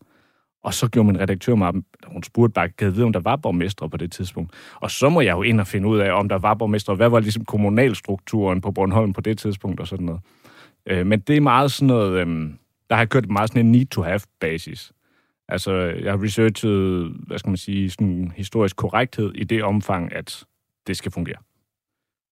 [0.65, 1.73] og så gjorde min redaktør mig,
[2.07, 4.55] hun spurgte bare, kan jeg vide, om der var borgmestre på det tidspunkt?
[4.75, 7.09] Og så må jeg jo ind og finde ud af, om der var borgmestre, hvad
[7.09, 10.21] var ligesom kommunalstrukturen på Bornholm på det tidspunkt og sådan noget.
[10.87, 12.51] Øh, men det er meget sådan noget, øh,
[12.91, 14.93] der har kørt meget sådan en need-to-have-basis.
[15.49, 20.45] Altså, jeg har researchet, hvad skal man sige, sådan historisk korrekthed i det omfang, at
[20.87, 21.37] det skal fungere.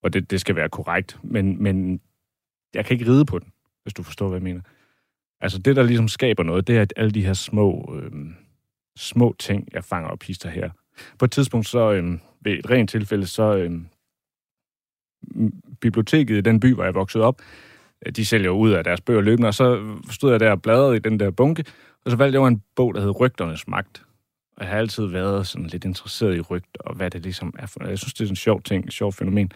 [0.05, 1.19] Og det, det skal være korrekt.
[1.23, 2.01] Men, men
[2.75, 4.61] jeg kan ikke ride på den, hvis du forstår, hvad jeg mener.
[5.41, 8.13] Altså det, der ligesom skaber noget, det er at alle de her små, øh,
[8.97, 10.71] små ting, jeg fanger op hister her.
[11.19, 13.81] På et tidspunkt, så øh, ved et rent tilfælde, så øh,
[15.81, 17.43] biblioteket i den by, hvor jeg voksede op,
[18.07, 20.97] øh, de sælger ud af deres bøger løbende, og så stod jeg der og bladrede
[20.97, 21.65] i den der bunke,
[22.05, 24.03] og så valgte jeg en bog, der hed Rygternes Magt.
[24.57, 27.67] Og jeg har altid været sådan lidt interesseret i rygter, og hvad det ligesom er
[27.67, 29.53] for Jeg synes, det er en sjov ting, et sjovt fænomen.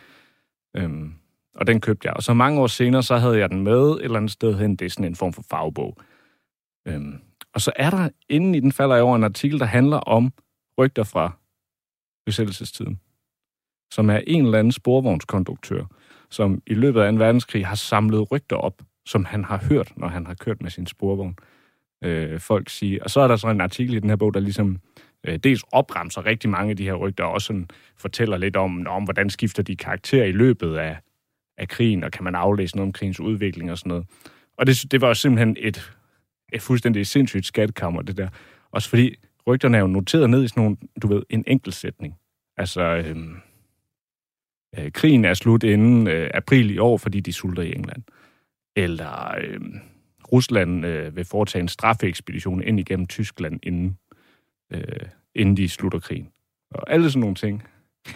[0.77, 1.15] Øhm,
[1.55, 2.15] og den købte jeg.
[2.17, 4.77] Og så mange år senere, så havde jeg den med et eller andet sted hen.
[4.77, 5.97] Det er sådan en form for fagbog.
[6.89, 7.21] Øhm,
[7.55, 10.33] og så er der, inden i den falder jeg over en artikel, der handler om
[10.79, 11.33] rygter fra
[12.27, 13.01] besættelsestiden,
[13.93, 15.85] som er en eller anden sporvognskonduktør,
[16.31, 20.09] som i løbet af en verdenskrig har samlet rygter op, som han har hørt, når
[20.09, 21.37] han har kørt med sin sporvogn.
[22.05, 23.03] Øh, folk siger.
[23.03, 24.79] Og så er der så en artikel i den her bog, der ligesom øh,
[25.27, 28.87] Øh, dels opremser rigtig mange af de her rygter, og også sådan fortæller lidt om,
[28.87, 30.97] om, hvordan skifter de karakter i løbet af,
[31.59, 34.07] af krigen, og kan man aflæse noget om krigens udvikling og sådan noget.
[34.59, 35.93] Og det, det var jo simpelthen et,
[36.53, 38.29] et fuldstændig sindssygt skatkammer, det der.
[38.71, 39.15] Også fordi
[39.47, 42.15] rygterne er jo noteret ned i sådan nogle, du ved, en enkelt sætning.
[42.57, 43.37] Altså, øhm,
[44.79, 48.03] øh, krigen er slut inden øh, april i år, fordi de sulter i England.
[48.77, 49.61] Eller øh,
[50.33, 53.99] Rusland øh, vil foretage en straffeekspedition ind igennem Tyskland, inden,
[54.71, 54.83] øh,
[55.35, 56.29] inden de slutter krigen.
[56.71, 57.63] Og alle sådan nogle ting.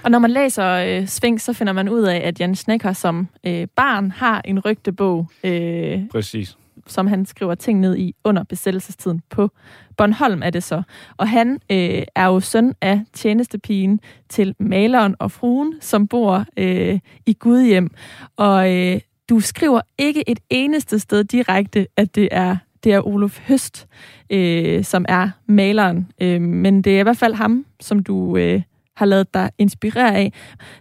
[0.02, 3.28] Og når man læser øh, Sving, så finder man ud af, at Jan Snecker som
[3.46, 5.30] øh, barn har en rygtebog.
[5.44, 6.56] Øh, Præcis.
[6.86, 9.50] Som han skriver ting ned i under besættelsestiden på
[9.96, 10.82] Bornholm er det så.
[11.16, 16.98] Og han øh, er jo søn af tjenestepigen til maleren og fruen, som bor øh,
[17.26, 17.90] i Gudhjem.
[18.36, 23.40] Og øh, du skriver ikke et eneste sted direkte, at det er det er Olof
[23.48, 23.86] Høst,
[24.30, 26.08] øh, som er maleren.
[26.20, 28.62] Øh, men det er i hvert fald ham, som du øh,
[28.96, 30.32] har lavet dig inspirere af.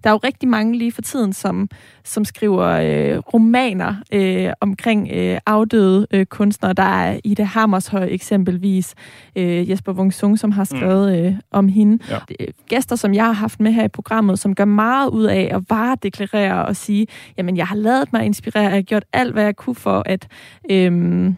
[0.03, 1.69] Der er jo rigtig mange lige for tiden, som,
[2.03, 6.73] som skriver øh, romaner øh, omkring øh, afdøde øh, kunstnere.
[6.73, 8.95] Der er Ida Hammershøj eksempelvis,
[9.35, 11.25] øh, Jesper Wung Sung, som har skrevet mm.
[11.25, 12.03] øh, om hende.
[12.09, 12.17] Ja.
[12.39, 15.51] Øh, gæster, som jeg har haft med her i programmet, som gør meget ud af
[15.53, 19.43] at varedeklarere og sige, jamen jeg har lavet mig inspirere, jeg har gjort alt, hvad
[19.43, 20.27] jeg kunne for at...
[20.71, 21.33] Øh,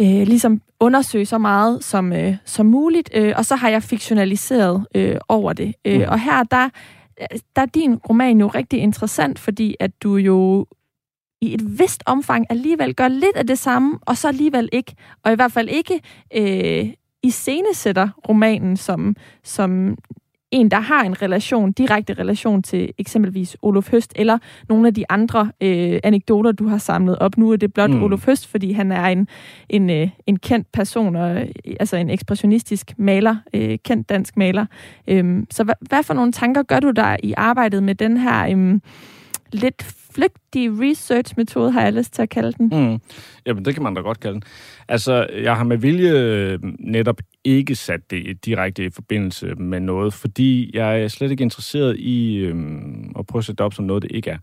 [0.00, 4.86] øh, ligesom undersøge så meget som, øh, som muligt, øh, og så har jeg fiktionaliseret
[4.94, 5.74] øh, over det.
[5.84, 6.06] Øh, mm.
[6.08, 6.68] Og her, der,
[7.56, 10.66] der er din roman jo rigtig interessant, fordi at du jo
[11.40, 14.94] i et vist omfang alligevel gør lidt af det samme, og så alligevel ikke.
[15.24, 16.00] Og i hvert fald ikke
[16.34, 19.96] øh, iscenesætter romanen som, som
[20.52, 24.38] en, der har en relation, direkte relation til eksempelvis Olof Høst, eller
[24.68, 27.36] nogle af de andre øh, anekdoter, du har samlet op.
[27.36, 28.02] Nu er det blot mm.
[28.02, 29.28] Olof Høst, fordi han er en,
[29.68, 31.48] en, øh, en kendt person, og, øh,
[31.80, 34.66] altså en ekspressionistisk maler, øh, kendt dansk maler.
[35.08, 38.56] Øhm, så hvad, hvad for nogle tanker gør du der i arbejdet med den her...
[38.56, 38.80] Øh,
[39.52, 39.82] lidt
[40.14, 42.66] flygtig research-metode, har jeg lyst til at kalde den.
[42.66, 43.00] Mm.
[43.46, 44.42] Jamen, det kan man da godt kalde den.
[44.88, 50.14] Altså, jeg har med vilje øh, netop ikke sat det direkte i forbindelse med noget,
[50.14, 52.54] fordi jeg er slet ikke interesseret i øh,
[53.18, 54.38] at prøve at sætte det op som noget, det ikke er.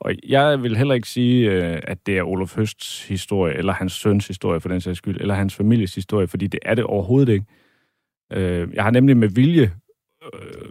[0.00, 3.92] Og jeg vil heller ikke sige, øh, at det er Olof Høsts historie, eller hans
[3.92, 7.32] søns historie for den sags skyld, eller hans families historie, fordi det er det overhovedet
[7.32, 7.46] ikke.
[8.32, 9.72] Øh, jeg har nemlig med vilje
[10.34, 10.70] øh,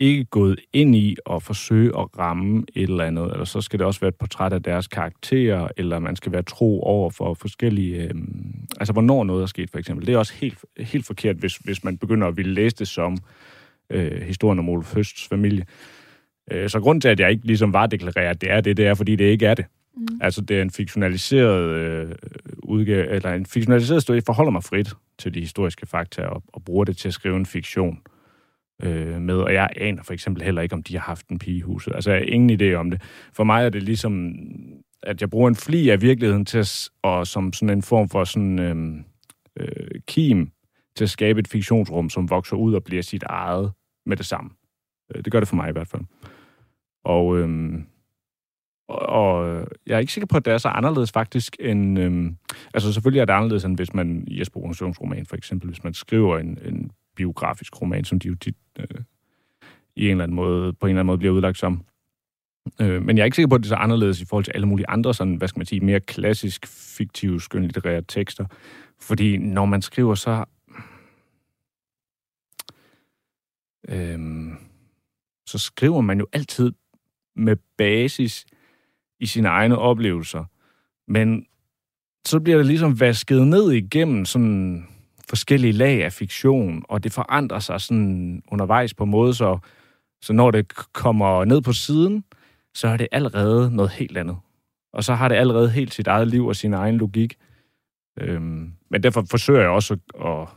[0.00, 3.86] ikke gået ind i at forsøge at ramme et eller andet, eller så skal det
[3.86, 8.02] også være et portræt af deres karakterer, eller man skal være tro over for forskellige...
[8.02, 8.14] Øh,
[8.80, 10.06] altså, hvornår noget er sket, for eksempel.
[10.06, 13.18] Det er også helt, helt forkert, hvis, hvis man begynder at ville læse det som
[13.90, 15.66] øh, historien om Olof Høsts familie.
[16.52, 18.86] Øh, så grund til, at jeg ikke ligesom var deklareret, at det er det, det
[18.86, 19.64] er, fordi det ikke er det.
[19.96, 20.06] Mm.
[20.20, 22.12] Altså, det er en fiktionaliseret øh,
[22.62, 24.08] udgave, eller en fiktionaliseret.
[24.08, 27.36] Jeg forholder mig frit til de historiske fakta og, og bruger det til at skrive
[27.36, 27.98] en fiktion
[28.82, 29.36] øh, med.
[29.36, 31.94] Og jeg aner for eksempel heller ikke, om de har haft en pige i huset.
[31.94, 33.02] Altså, jeg har ingen idé om det.
[33.32, 34.34] For mig er det ligesom,
[35.02, 38.24] at jeg bruger en fli af virkeligheden til at, og som sådan en form for
[38.24, 39.04] sådan øh,
[39.60, 40.50] øh, kim
[40.96, 43.72] til at skabe et fiktionsrum, som vokser ud og bliver sit eget
[44.06, 44.50] med det samme.
[45.14, 46.02] Øh, det gør det for mig i hvert fald.
[47.04, 47.86] Og, øhm,
[48.88, 51.98] og, og jeg er ikke sikker på, at det er så anderledes faktisk end...
[51.98, 52.36] Øhm,
[52.74, 55.94] altså selvfølgelig er det anderledes, end hvis man i Jesper roman for eksempel, hvis man
[55.94, 59.00] skriver en, en biografisk roman, som de jo tit øh,
[59.96, 61.84] i en eller anden måde, på en eller anden måde bliver udlagt som.
[62.80, 64.52] Øh, men jeg er ikke sikker på, at det er så anderledes i forhold til
[64.54, 68.44] alle mulige andre, sådan, hvad skal man sige, mere klassisk, fiktive, skønlitterære tekster.
[69.00, 70.44] Fordi når man skriver, så...
[73.88, 74.18] Øh,
[75.46, 76.72] så skriver man jo altid
[77.36, 78.46] med basis
[79.20, 80.44] i sine egne oplevelser.
[81.08, 81.46] Men
[82.26, 84.86] så bliver det ligesom vasket ned igennem sådan
[85.30, 89.58] forskellige lag af fiktion, og det forandrer sig sådan undervejs på en måde, så,
[90.22, 92.24] så når det kommer ned på siden,
[92.74, 94.38] så er det allerede noget helt andet.
[94.92, 97.34] Og så har det allerede helt sit eget liv og sin egen logik.
[98.20, 100.48] Øhm, men derfor forsøger jeg også at, at,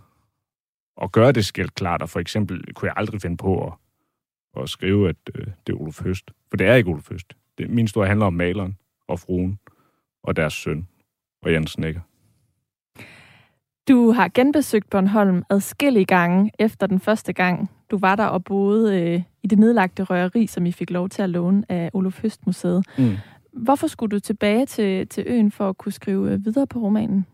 [1.03, 3.73] at gøre det skælt klart, og for eksempel kunne jeg aldrig finde på at,
[4.63, 6.31] at skrive, at øh, det er Olof Høst.
[6.49, 7.33] For det er ikke Olof Høst.
[7.57, 9.59] Det, min historie handler om maleren og fruen
[10.23, 10.87] og deres søn
[11.41, 12.01] og Jens Nækker.
[13.87, 17.71] Du har genbesøgt Bornholm adskillige gange efter den første gang.
[17.91, 21.21] Du var der og boede øh, i det nedlagte røgeri, som I fik lov til
[21.21, 22.85] at låne af Olof Høst Museet.
[22.97, 23.17] Mm.
[23.53, 27.25] Hvorfor skulle du tilbage til, til øen for at kunne skrive øh, videre på romanen?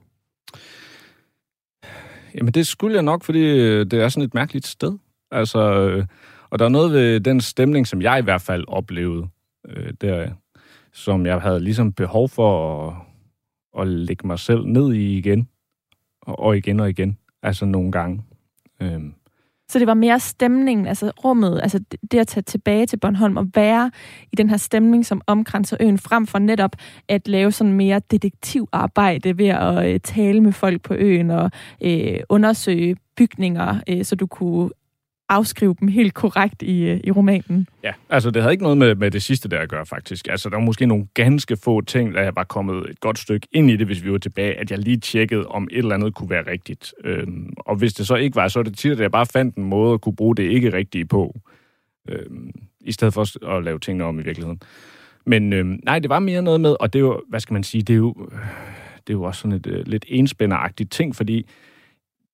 [2.36, 4.98] Jamen det skulle jeg nok, fordi øh, det er sådan et mærkeligt sted.
[5.32, 6.06] Altså, øh,
[6.50, 9.28] og der er noget ved den stemning, som jeg i hvert fald oplevede
[9.68, 10.30] øh, der,
[10.94, 12.96] som jeg havde ligesom behov for at,
[13.82, 15.48] at lægge mig selv ned i igen,
[16.22, 18.22] og, igen og igen, altså nogle gange.
[18.82, 19.14] Øhm.
[19.70, 21.80] Så det var mere stemningen, altså rummet, altså
[22.12, 23.92] det at tage tilbage til Bornholm og være
[24.32, 26.76] i den her stemning, som omkranser øen, frem for netop
[27.08, 31.52] at lave sådan mere detektivarbejde ved at øh, tale med folk på øen og
[31.82, 34.70] øh, undersøge bygninger, øh, så du kunne
[35.30, 37.68] afskrive dem helt korrekt i, øh, i romanen.
[37.84, 40.28] Ja, altså det havde ikke noget med, med det sidste der at gøre, faktisk.
[40.28, 43.48] Altså der var måske nogle ganske få ting, der jeg var kommet et godt stykke
[43.52, 46.16] ind i det, hvis vi var tilbage, at jeg lige tjekkede, om et eller andet
[46.16, 46.94] kunne være rigtigt.
[47.04, 49.56] Øhm, og hvis det så ikke var, så er det tit, at jeg bare fandt
[49.56, 51.40] en måde at kunne bruge det ikke rigtige på,
[52.10, 54.62] øhm, i stedet for at lave tingene om i virkeligheden.
[55.26, 57.64] Men øhm, nej, det var mere noget med, og det er jo, hvad skal man
[57.64, 58.40] sige, det er jo, øh,
[59.08, 61.46] det er jo også sådan et øh, lidt enspænderagtigt ting, fordi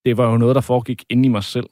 [0.05, 1.65] det var jo noget, der foregik inde i mig selv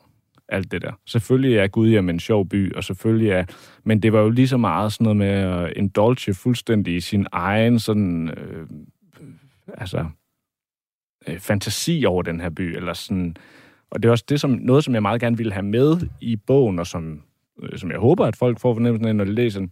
[0.50, 0.92] alt det der.
[1.06, 3.46] Selvfølgelig er Gudhjem en sjov by, og selvfølgelig er...
[3.84, 7.28] Men det var jo lige så meget sådan noget med at indulge fuldstændig i sin
[7.32, 8.30] egen sådan...
[8.30, 8.68] Øh,
[9.68, 10.06] altså...
[11.28, 13.36] Øh, fantasi over den her by, eller sådan...
[13.92, 16.36] Og det er også det, som, noget, som jeg meget gerne ville have med i
[16.36, 17.22] bogen, og som,
[17.64, 19.72] øh, som jeg håber, at folk får fornemmelsen af, når de læser den.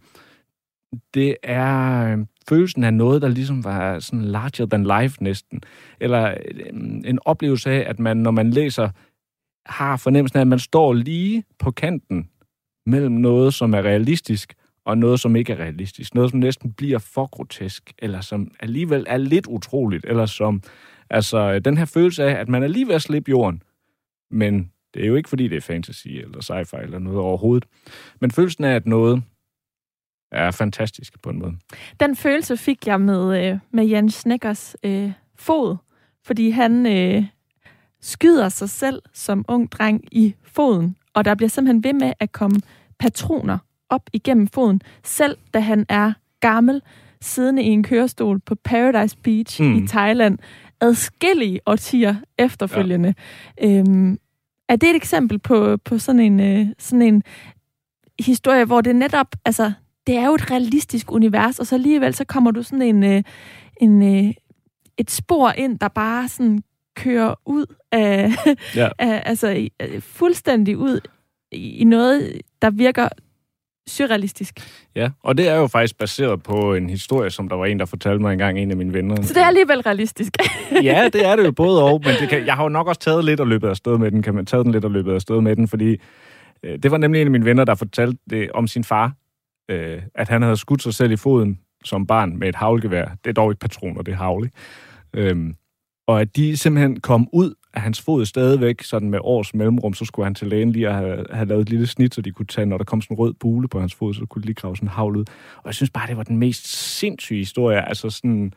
[1.14, 5.62] Det er øh, følelsen af noget, der ligesom var sådan larger than life næsten.
[6.00, 6.66] Eller øh,
[7.04, 8.88] en oplevelse af, at man, når man læser
[9.66, 12.28] har fornemmelsen af, at man står lige på kanten
[12.86, 16.14] mellem noget, som er realistisk, og noget, som ikke er realistisk.
[16.14, 20.62] Noget, som næsten bliver for grotesk, eller som alligevel er lidt utroligt, eller som,
[21.10, 23.62] altså, den her følelse af, at man er lige ved at slippe jorden,
[24.30, 27.68] men det er jo ikke, fordi det er fantasy, eller sci-fi, eller noget overhovedet.
[28.20, 29.22] Men følelsen af, at noget
[30.32, 31.56] er fantastisk på en måde.
[32.00, 35.76] Den følelse fik jeg med, øh, med Jens Sneckers øh, fod,
[36.24, 37.24] fordi han, øh,
[38.02, 42.32] skyder sig selv som ung dreng i foden, og der bliver simpelthen ved med at
[42.32, 42.60] komme
[42.98, 46.82] patroner op igennem foden, selv da han er gammel,
[47.20, 49.76] siddende i en kørestol på Paradise Beach mm.
[49.76, 50.38] i Thailand,
[50.80, 53.14] adskillige årtier efterfølgende.
[53.60, 53.68] Ja.
[53.68, 54.18] Øhm,
[54.68, 57.22] er det et eksempel på, på sådan, en, øh, sådan en
[58.20, 59.72] historie, hvor det netop, altså,
[60.06, 63.22] det er jo et realistisk univers, og så alligevel så kommer du sådan en, øh,
[63.76, 64.32] en, øh,
[64.98, 66.62] et spor ind, der bare sådan
[66.96, 68.30] kører ud af,
[68.76, 68.88] ja.
[68.98, 69.68] af altså
[70.00, 71.00] fuldstændig ud
[71.52, 73.08] i noget, der virker
[73.88, 74.60] surrealistisk.
[74.94, 77.84] Ja, og det er jo faktisk baseret på en historie, som der var en, der
[77.84, 79.22] fortalte mig engang, en af mine venner.
[79.22, 80.32] Så det er alligevel realistisk.
[80.82, 83.00] ja, det er det jo både og, men det kan, jeg har jo nok også
[83.00, 85.14] taget lidt og løbet af sted med den, kan man tage den lidt og løbet
[85.14, 85.96] af sted med den, fordi
[86.62, 89.12] øh, det var nemlig en af mine venner, der fortalte det om sin far,
[89.70, 93.04] øh, at han havde skudt sig selv i foden som barn med et havlgevær.
[93.24, 94.56] Det er dog ikke patroner, det er havl, ikke?
[95.30, 95.54] Øhm,
[96.06, 100.04] og at de simpelthen kom ud af hans fod stadigvæk, sådan med års mellemrum, så
[100.04, 102.46] skulle han til lægen lige at have, have lavet et lille snit, så de kunne
[102.46, 104.54] tage, når der kom sådan en rød bule på hans fod, så kunne de lige
[104.54, 105.24] grave sådan en havl ud.
[105.56, 106.66] Og jeg synes bare, det var den mest
[106.98, 107.88] sindssyge historie.
[107.88, 108.52] Altså sådan,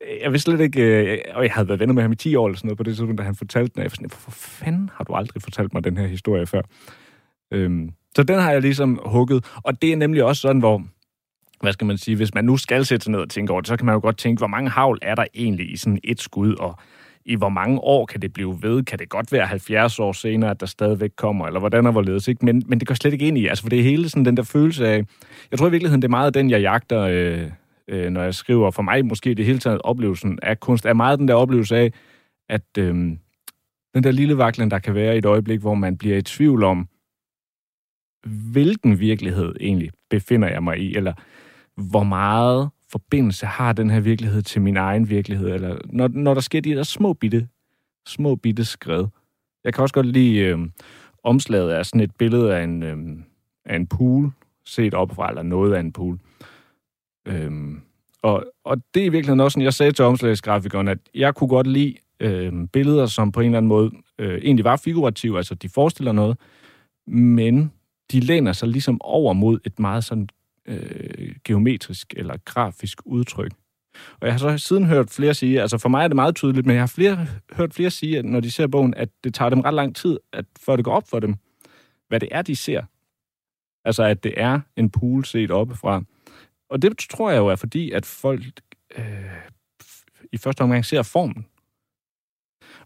[0.00, 2.34] øh, jeg vidste slet ikke, øh, og jeg havde været venner med ham i 10
[2.34, 3.82] år eller sådan noget på det tidspunkt, da han fortalte den.
[3.82, 6.62] Jeg var sådan, hvorfor fanden har du aldrig fortalt mig den her historie før?
[7.52, 9.44] Øhm, så den har jeg ligesom hugget.
[9.64, 10.82] Og det er nemlig også sådan, hvor,
[11.60, 13.68] hvad skal man sige, hvis man nu skal sætte sig ned og tænke over det,
[13.68, 16.20] så kan man jo godt tænke, hvor mange havl er der egentlig i sådan et
[16.20, 16.78] skud, og
[17.24, 18.82] i hvor mange år kan det blive ved?
[18.82, 22.28] Kan det godt være 70 år senere, at der stadigvæk kommer, eller hvordan er hvorledes?
[22.28, 22.44] Ikke?
[22.44, 24.36] Men, men det går slet ikke ind i, altså for det er hele sådan den
[24.36, 25.04] der følelse af,
[25.50, 27.50] jeg tror i virkeligheden, det er meget den, jeg jagter, øh,
[27.88, 28.70] øh, når jeg skriver.
[28.70, 31.92] For mig måske det hele taget oplevelsen af kunst, er meget den der oplevelse af,
[32.48, 32.94] at øh,
[33.94, 36.64] den der lille vaklen, der kan være i et øjeblik, hvor man bliver i tvivl
[36.64, 36.88] om,
[38.52, 41.12] hvilken virkelighed egentlig befinder jeg mig i, eller
[41.76, 46.40] hvor meget forbindelse har den her virkelighed til min egen virkelighed, eller når, når der
[46.40, 47.48] sker de der små bitte,
[48.06, 49.06] små bitte skred.
[49.64, 50.58] Jeg kan også godt lide øh,
[51.22, 52.96] omslaget af sådan et billede af en, øh,
[53.64, 54.30] af en pool,
[54.64, 56.18] set op fra, eller noget af en pool.
[57.26, 57.80] Øhm,
[58.22, 61.48] og, og det er i virkeligheden også sådan, jeg sagde til omslagsgrafikeren, at jeg kunne
[61.48, 65.54] godt lide øh, billeder, som på en eller anden måde øh, egentlig var figurative, altså
[65.54, 66.38] de forestiller noget,
[67.06, 67.72] men
[68.12, 70.28] de læner sig ligesom over mod et meget sådan
[70.66, 73.52] øh, geometrisk eller grafisk udtryk.
[74.20, 76.66] Og jeg har så siden hørt flere sige, altså for mig er det meget tydeligt,
[76.66, 79.48] men jeg har flere, hørt flere sige, at når de ser bogen, at det tager
[79.48, 81.34] dem ret lang tid, at, før det går op for dem,
[82.08, 82.82] hvad det er, de ser.
[83.84, 86.02] Altså at det er en pool set oppefra.
[86.70, 88.60] Og det tror jeg jo er fordi, at folk
[88.98, 89.04] øh,
[90.32, 91.46] i første omgang ser formen.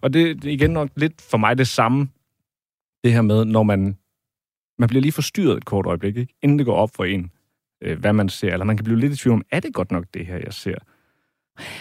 [0.01, 2.09] Og det er igen nok lidt for mig det samme,
[3.05, 3.99] det her med, når man,
[4.79, 6.35] man bliver lige forstyrret et kort øjeblik, ikke?
[6.43, 7.31] inden det går op for en
[7.83, 8.53] øh, hvad man ser.
[8.53, 10.53] Eller man kan blive lidt i tvivl om, er det godt nok det her, jeg
[10.53, 10.75] ser?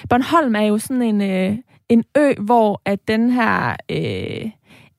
[0.10, 1.58] Bornholm er jo sådan en, øh,
[1.90, 4.52] en ø, hvor at den her øh,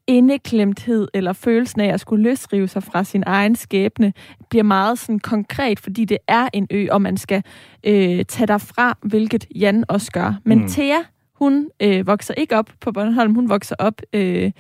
[0.07, 4.13] indeklemthed eller følelsen af at skulle løsrive sig fra sin egen skæbne
[4.51, 7.43] bliver meget sådan konkret, fordi det er en ø, og man skal
[7.87, 10.35] øh, tage derfra, hvilket Jan også gør.
[10.45, 10.69] Men mm.
[10.69, 10.99] Thea,
[11.35, 14.53] hun øh, vokser ikke op på Bornholm, hun vokser op øh,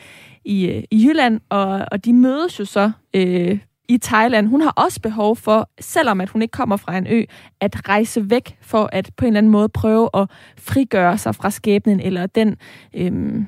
[0.44, 3.58] i, øh, i Jylland, og, og de mødes jo så øh,
[3.90, 4.48] i Thailand.
[4.48, 7.24] Hun har også behov for, selvom at hun ikke kommer fra en ø,
[7.60, 11.50] at rejse væk for at på en eller anden måde prøve at frigøre sig fra
[11.50, 12.56] skæbnen eller den
[12.94, 13.46] øhm,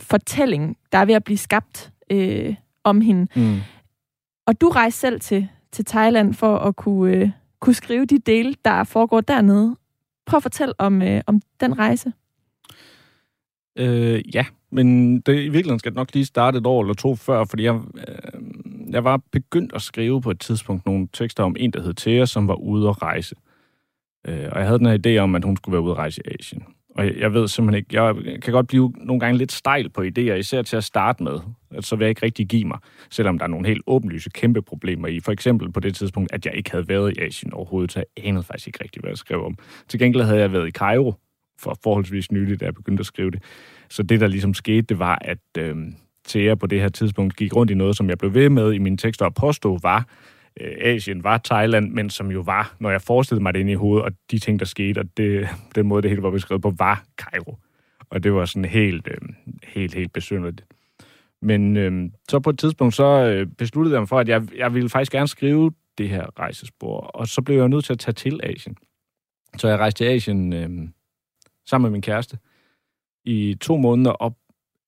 [0.00, 3.26] fortælling, der er ved at blive skabt øh, om hende.
[3.36, 3.60] Mm.
[4.46, 8.54] Og du rejste selv til, til Thailand for at kunne, øh, kunne skrive de dele,
[8.64, 9.76] der foregår dernede.
[10.26, 12.12] Prøv at fortælle om, øh, om den rejse.
[13.76, 17.14] Øh, ja, men det, i virkeligheden skal det nok lige starte et år eller to
[17.14, 18.33] før, fordi jeg, øh,
[18.94, 22.24] jeg var begyndt at skrive på et tidspunkt nogle tekster om en, der hed Thea,
[22.24, 23.34] som var ude at rejse.
[24.28, 26.22] Øh, og jeg havde den her idé om, at hun skulle være ude at rejse
[26.24, 26.64] i Asien.
[26.96, 30.00] Og jeg, jeg ved simpelthen ikke, jeg kan godt blive nogle gange lidt stejl på
[30.02, 31.40] idéer, især til at starte med.
[31.70, 32.78] At så vil jeg ikke rigtig give mig,
[33.10, 35.20] selvom der er nogle helt åbenlyse kæmpe problemer i.
[35.20, 38.26] For eksempel på det tidspunkt, at jeg ikke havde været i Asien overhovedet, så jeg
[38.26, 39.58] anede faktisk ikke rigtig, hvad jeg skrev om.
[39.88, 41.14] Til gengæld havde jeg været i Cairo
[41.60, 43.42] for forholdsvis nyligt, da jeg begyndte at skrive det.
[43.90, 45.76] Så det, der ligesom skete, det var, at øh,
[46.28, 48.78] Thea på det her tidspunkt gik rundt i noget, som jeg blev ved med i
[48.78, 50.06] mine tekster at påstå var
[50.60, 53.74] øh, Asien, var Thailand, men som jo var, når jeg forestillede mig det ind i
[53.74, 56.74] hovedet, og de ting, der skete, og det, den måde, det hele var beskrevet på,
[56.78, 57.58] var Cairo.
[58.10, 59.28] Og det var sådan helt, øh,
[59.64, 60.64] helt, helt besynderligt.
[61.42, 64.74] Men øh, så på et tidspunkt, så øh, besluttede jeg mig for, at jeg, jeg
[64.74, 68.12] ville faktisk gerne skrive det her rejsespor, og så blev jeg nødt til at tage
[68.12, 68.76] til Asien.
[69.56, 70.68] Så jeg rejste til Asien øh,
[71.66, 72.38] sammen med min kæreste
[73.24, 74.34] i to måneder op,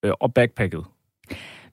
[0.03, 0.85] øh, og backpacket.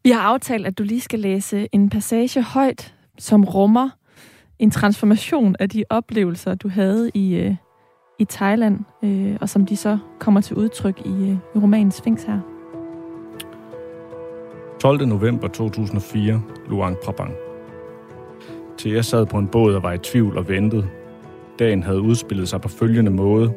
[0.03, 3.89] Vi har aftalt, at du lige skal læse en passage højt, som rummer
[4.59, 7.55] en transformation af de oplevelser, du havde i, øh,
[8.19, 12.23] i Thailand, øh, og som de så kommer til udtryk i, øh, i romanen Sphinx
[12.23, 12.39] her.
[14.81, 15.07] 12.
[15.07, 17.33] november 2004, Luang Prabang.
[18.77, 20.87] Til jeg sad på en båd og var i tvivl og ventede.
[21.59, 23.53] Dagen havde udspillet sig på følgende måde.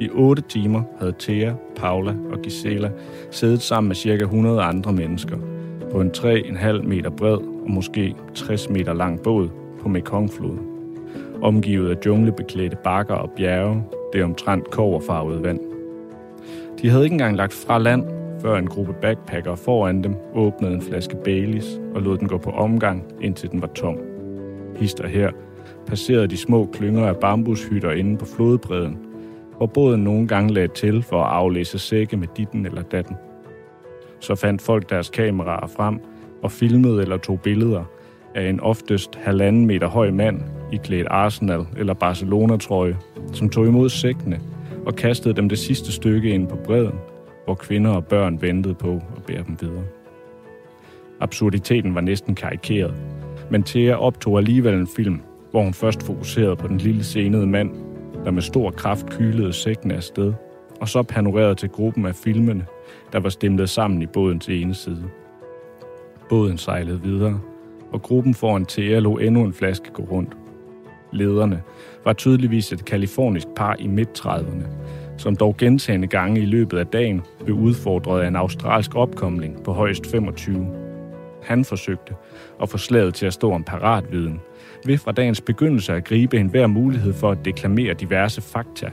[0.00, 2.90] I otte timer havde Thea, Paula og Gisela
[3.30, 5.36] siddet sammen med cirka 100 andre mennesker
[5.92, 9.48] på en 3,5 meter bred og måske 60 meter lang båd
[9.80, 10.60] på Mekongfloden.
[11.42, 15.60] omgivet af junglebeklædte bakker og bjerge, det er omtrent koverfarvet vand.
[16.82, 18.04] De havde ikke engang lagt fra land,
[18.40, 22.50] før en gruppe backpackere foran dem åbnede en flaske Baileys og lod den gå på
[22.50, 23.98] omgang, indtil den var tom.
[24.76, 25.30] Hister her
[25.86, 28.98] passerede de små klynger af bambushytter inde på flodbredden,
[29.56, 33.16] hvor båden nogle gange lagde til for at aflæse sække med ditten eller datten.
[34.20, 36.00] Så fandt folk deres kameraer frem
[36.42, 37.84] og filmede eller tog billeder
[38.34, 40.40] af en oftest halvanden meter høj mand
[40.72, 42.96] i klædt Arsenal eller Barcelona-trøje,
[43.32, 44.40] som tog imod sækkene
[44.86, 46.98] og kastede dem det sidste stykke ind på bredden,
[47.44, 49.84] hvor kvinder og børn ventede på at bære dem videre.
[51.20, 52.94] Absurditeten var næsten karikeret,
[53.50, 57.70] men Thea optog alligevel en film, hvor hun først fokuserede på den lille senede mand,
[58.24, 60.32] der med stor kraft kylede sækken afsted,
[60.80, 62.66] og så panorerede til gruppen af filmene,
[63.12, 65.04] der var stemlet sammen i båden til ene side.
[66.28, 67.40] Båden sejlede videre,
[67.92, 70.36] og gruppen foran Thea lå endnu en flaske gå rundt.
[71.12, 71.62] Lederne
[72.04, 74.66] var tydeligvis et kalifornisk par i midt-30'erne,
[75.16, 79.72] som dog gentagende gange i løbet af dagen blev udfordret af en australsk opkomling på
[79.72, 80.66] højst 25.
[81.42, 82.14] Han forsøgte
[82.62, 84.40] at få slaget til at stå om paratviden,
[84.86, 88.90] ved fra dagens begyndelse at gribe enhver mulighed for at deklamere diverse fakta.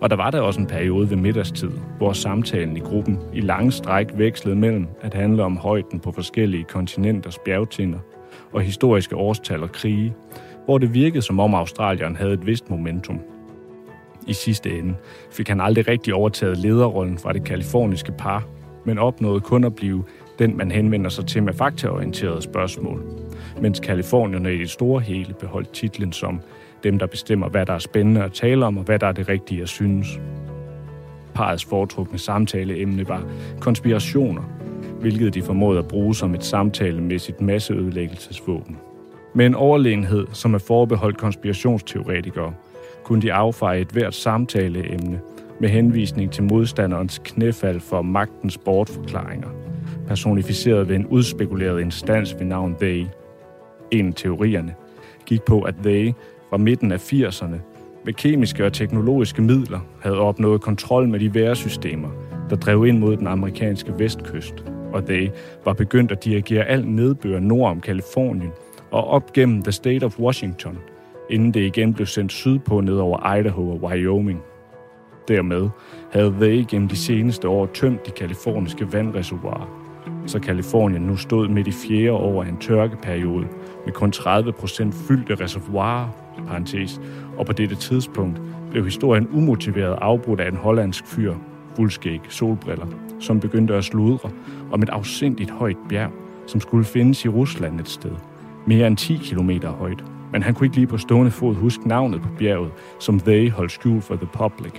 [0.00, 3.72] Og der var der også en periode ved middagstid, hvor samtalen i gruppen i lange
[3.72, 7.98] stræk vekslede mellem at handle om højden på forskellige kontinenters bjergtinder
[8.52, 10.14] og historiske årstal og krige,
[10.64, 13.20] hvor det virkede som om Australien havde et vist momentum.
[14.26, 14.94] I sidste ende
[15.32, 18.48] fik han aldrig rigtig overtaget lederrollen fra det kaliforniske par,
[18.84, 20.04] men opnåede kun at blive
[20.38, 23.02] den, man henvender sig til med faktaorienterede spørgsmål,
[23.60, 26.40] mens kalifornierne i det store hele beholdt titlen som
[26.82, 29.28] dem, der bestemmer, hvad der er spændende at tale om, og hvad der er det
[29.28, 30.20] rigtige at synes.
[31.34, 33.22] Parets foretrukne samtaleemne var
[33.60, 34.42] konspirationer,
[35.00, 38.76] hvilket de formåede at bruge som et samtalemæssigt masseødelæggelsesvåben.
[39.34, 42.54] Med en overlegenhed, som er forbeholdt konspirationsteoretikere,
[43.04, 45.20] kunne de affeje et hvert samtaleemne
[45.60, 49.48] med henvisning til modstanderens knæfald for magtens bortforklaringer,
[50.06, 53.06] personificeret ved en udspekuleret instans ved navn They.
[53.90, 54.74] En af teorierne
[55.26, 56.12] gik på, at They
[56.50, 57.56] fra midten af 80'erne
[58.04, 62.08] med kemiske og teknologiske midler havde opnået kontrol med de vejrsystemer,
[62.50, 65.28] der drev ind mod den amerikanske vestkyst, og They
[65.64, 68.50] var begyndt at dirigere al nedbør nord om Kalifornien
[68.90, 70.78] og op gennem the state of Washington,
[71.30, 74.42] inden det igen blev sendt sydpå ned over Idaho og Wyoming.
[75.28, 75.68] Dermed
[76.12, 79.85] havde They gennem de seneste år tømt de kaliforniske vandreservoirer,
[80.26, 83.46] så Kalifornien nu stod midt i fjerde år af en tørkeperiode
[83.84, 86.08] med kun 30 procent fyldte reservoirer,
[86.48, 87.00] parentes,
[87.38, 91.34] og på dette tidspunkt blev historien umotiveret afbrudt af en hollandsk fyr,
[91.76, 92.86] fuldskæg, solbriller,
[93.20, 94.30] som begyndte at sludre
[94.72, 96.10] om et afsindigt højt bjerg,
[96.46, 98.12] som skulle findes i Rusland et sted,
[98.66, 100.04] mere end 10 km højt.
[100.32, 102.70] Men han kunne ikke lige på stående fod huske navnet på bjerget,
[103.00, 104.72] som they holdt skjult for the public.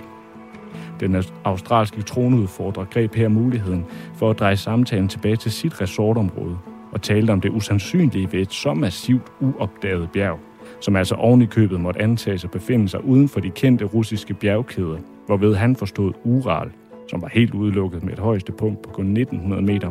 [1.00, 6.58] Den australske tronudfordrer greb her muligheden for at dreje samtalen tilbage til sit resortområde
[6.92, 10.38] og talte om det usandsynlige ved et så massivt uopdaget bjerg,
[10.80, 14.34] som altså oven i købet måtte antages at befinde sig uden for de kendte russiske
[14.34, 16.70] bjergkæder, hvorved han forstod Ural,
[17.10, 19.90] som var helt udelukket med et højeste punkt på kun 1900 meter,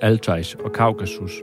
[0.00, 1.42] Altais og Kaukasus,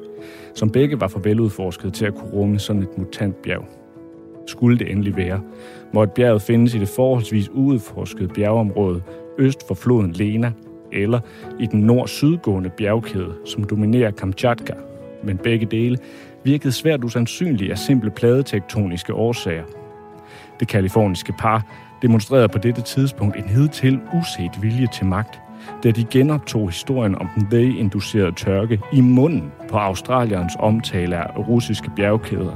[0.55, 3.80] som begge var for veludforsket til at kunne rumme sådan et mutant bjerg.
[4.47, 5.41] Skulle det endelig være,
[5.93, 9.01] måtte bjerget findes i det forholdsvis uudforskede bjergeområde
[9.37, 10.51] øst for floden Lena,
[10.91, 11.19] eller
[11.59, 14.73] i den nord-sydgående bjergkæde, som dominerer Kamchatka.
[15.23, 15.97] Men begge dele
[16.43, 19.63] virkede svært usandsynlige af simple pladetektoniske årsager.
[20.59, 21.65] Det kaliforniske par
[22.01, 25.39] demonstrerede på dette tidspunkt en hidtil uset vilje til magt,
[25.83, 31.91] da de genoptog historien om den they-inducerede tørke i munden på Australiens omtale af russiske
[31.95, 32.51] bjergkæder,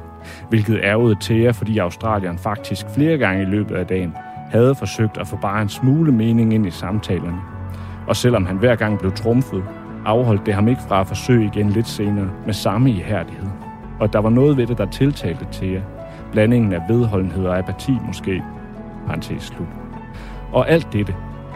[0.50, 4.14] hvilket ærgede Thea, fordi Australien faktisk flere gange i løbet af dagen
[4.52, 7.40] havde forsøgt at få bare en smule mening ind i samtalerne.
[8.08, 9.64] Og selvom han hver gang blev trumfet,
[10.06, 13.50] afholdt det ham ikke fra at forsøge igen lidt senere med samme ihærdighed.
[14.00, 15.82] Og der var noget ved det, der tiltalte Thea.
[16.32, 18.44] Blandingen af vedholdenhed og apati måske.
[19.06, 19.68] Parenthes slut.
[20.52, 21.16] Og alt dette,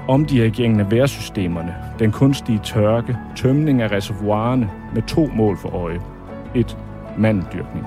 [0.10, 6.00] omdirigeringen af værsystemerne, den kunstige tørke, tømning af reservoirerne med to mål for øje.
[6.56, 6.78] Et,
[7.18, 7.86] mandeldyrkning.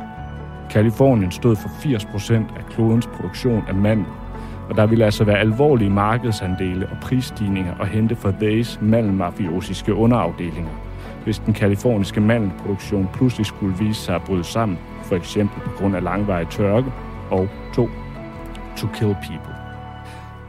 [0.70, 4.06] Kalifornien stod for 80% af klodens produktion af mandel,
[4.70, 10.70] og der ville altså være alvorlige markedsandele og prisstigninger at hente for Days mandelmafiosiske underafdelinger,
[11.24, 15.96] hvis den kaliforniske mandelproduktion pludselig skulle vise sig at bryde sammen, for eksempel på grund
[15.96, 16.92] af langvarig tørke,
[17.30, 17.88] og to,
[18.76, 19.51] to kill people.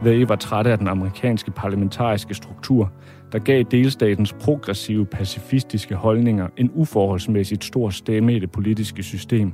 [0.04, 2.92] They var trætte af den amerikanske parlamentariske struktur,
[3.32, 9.52] der gav delstatens progressive pacifistiske holdninger en uforholdsmæssigt stor stemme i det politiske system.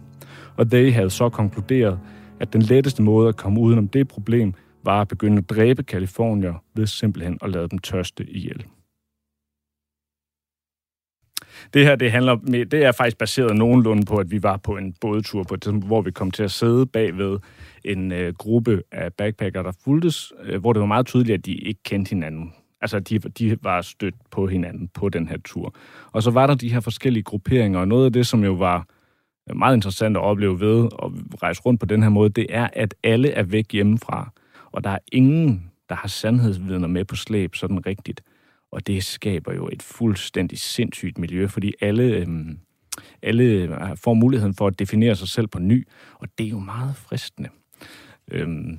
[0.56, 1.98] Og They havde så konkluderet,
[2.40, 6.64] at den letteste måde at komme udenom det problem var at begynde at dræbe kalifornier
[6.74, 8.64] ved simpelthen at lade dem tørste ihjel.
[11.74, 14.76] Det her, det handler, med, det er faktisk baseret nogenlunde på, at vi var på
[14.76, 17.38] en bådtur, på et hvor vi kom til at sidde bagved
[17.84, 21.54] en øh, gruppe af backpacker, der fuldtes, øh, hvor det var meget tydeligt, at de
[21.54, 22.52] ikke kendte hinanden.
[22.80, 25.74] Altså, de, de var stødt på hinanden på den her tur.
[26.12, 28.86] Og så var der de her forskellige grupperinger, og noget af det, som jo var
[29.50, 32.68] øh, meget interessant at opleve ved at rejse rundt på den her måde, det er,
[32.72, 34.32] at alle er væk hjemmefra,
[34.72, 38.22] og der er ingen, der har sandhedsvidner med på slæb sådan rigtigt.
[38.72, 42.58] Og det skaber jo et fuldstændig sindssygt miljø, fordi alle, øhm,
[43.22, 46.58] alle øh, får muligheden for at definere sig selv på ny, og det er jo
[46.58, 47.48] meget fristende.
[48.30, 48.78] Øhm,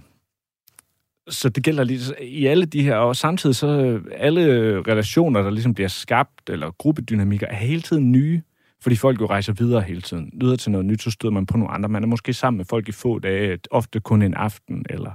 [1.30, 5.42] så det gælder lige i alle de her, og samtidig så øh, alle øh, relationer,
[5.42, 8.42] der ligesom bliver skabt, eller gruppedynamikker, er hele tiden nye,
[8.82, 10.32] fordi folk jo rejser videre hele tiden.
[10.42, 11.90] Lyder til noget nyt, så støder man på nogle andre.
[11.90, 15.12] Man er måske sammen med folk i få dage, ofte kun en aften, eller,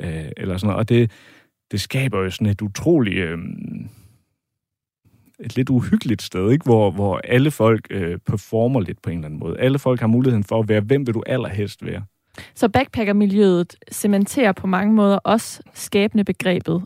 [0.00, 0.78] øh, eller sådan noget.
[0.78, 1.10] Og det,
[1.70, 3.16] det skaber jo sådan et utroligt...
[3.16, 3.38] Øh,
[5.44, 6.64] et lidt uhyggeligt sted, ikke?
[6.64, 9.58] Hvor, hvor alle folk øh, performer lidt på en eller anden måde.
[9.58, 12.04] Alle folk har muligheden for at være, hvem vil du allerhelst være?
[12.54, 16.82] Så backpackermiljøet cementerer på mange måder også skabende begrebet.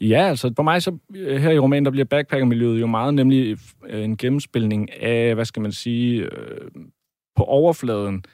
[0.00, 3.58] Ja, altså for mig så øh, her i romanen, der bliver backpackermiljøet jo meget nemlig
[3.88, 6.70] øh, en gennemspilning af, hvad skal man sige, øh,
[7.36, 8.24] på overfladen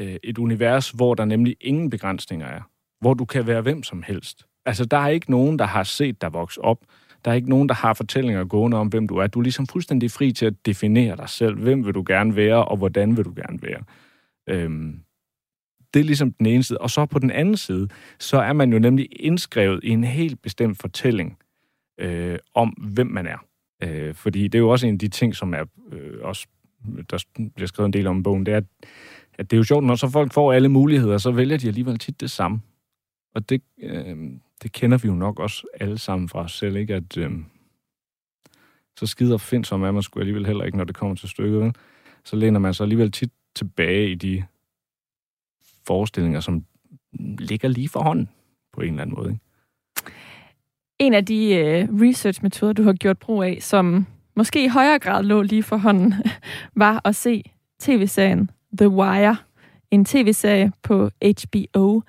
[0.00, 2.60] øh, et univers, hvor der nemlig ingen begrænsninger er.
[3.00, 4.46] Hvor du kan være hvem som helst.
[4.66, 6.78] Altså, der er ikke nogen, der har set dig vokse op.
[7.24, 9.26] Der er ikke nogen, der har fortællinger gående om, hvem du er.
[9.26, 11.58] Du er ligesom fuldstændig fri til at definere dig selv.
[11.58, 13.82] Hvem vil du gerne være, og hvordan vil du gerne være?
[14.48, 15.00] Øhm,
[15.94, 16.78] det er ligesom den ene side.
[16.78, 17.88] Og så på den anden side,
[18.18, 21.38] så er man jo nemlig indskrevet i en helt bestemt fortælling
[21.98, 23.38] øh, om, hvem man er.
[23.82, 26.46] Øh, fordi det er jo også en af de ting, som er øh, også,
[27.10, 27.24] der
[27.54, 28.60] bliver skrevet en del om i bogen, det er,
[29.38, 31.98] at det er jo sjovt, når så folk får alle muligheder, så vælger de alligevel
[31.98, 32.60] tit det samme.
[33.34, 34.16] Og det, øh,
[34.62, 36.94] det kender vi jo nok også alle sammen fra os selv, ikke?
[36.94, 37.30] At øh,
[38.98, 41.76] så skider find som er man skulle alligevel heller ikke, når det kommer til stykket.
[42.24, 44.44] Så læner man sig alligevel tit tilbage i de
[45.86, 46.64] forestillinger, som
[47.38, 48.28] ligger lige for hånden
[48.72, 49.30] på en eller anden måde.
[49.30, 49.40] Ikke?
[50.98, 54.06] En af de uh, research-metoder, du har gjort brug af, som
[54.36, 56.14] måske i højere grad lå lige for hånden,
[56.76, 57.42] var at se
[57.80, 59.36] tv-serien The Wire,
[59.90, 62.02] en tv-serie på HBO.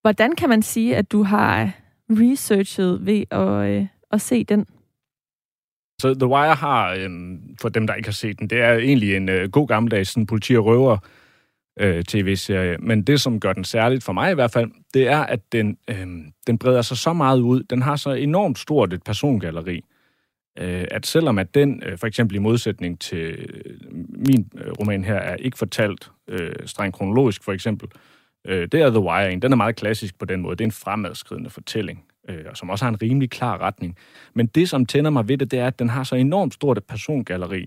[0.00, 1.72] Hvordan kan man sige, at du har
[2.10, 4.66] researchet ved at, uh, at se den?
[6.00, 9.16] Så The Wire har, øhm, for dem, der ikke har set den, det er egentlig
[9.16, 10.98] en øh, god gammeldags sådan, politi- og røver
[11.80, 12.78] øh, tv-serie.
[12.78, 15.78] Men det, som gør den særligt for mig i hvert fald, det er, at den,
[15.90, 16.06] øh,
[16.46, 17.62] den breder sig så meget ud.
[17.62, 19.84] Den har så enormt stort et persongalleri,
[20.58, 23.74] øh, at selvom at den, øh, for eksempel i modsætning til øh,
[24.08, 27.88] min øh, roman her, er ikke fortalt øh, strengt kronologisk, for eksempel,
[28.46, 29.40] øh, det er The Wire.
[29.40, 30.56] Den er meget klassisk på den måde.
[30.56, 33.96] Det er en fremadskridende fortælling, øh, og som også har en rimelig klar retning.
[34.34, 36.78] Men det, som tænder mig ved det, det er, at den har så enormt stort
[36.78, 37.66] et persongalleri,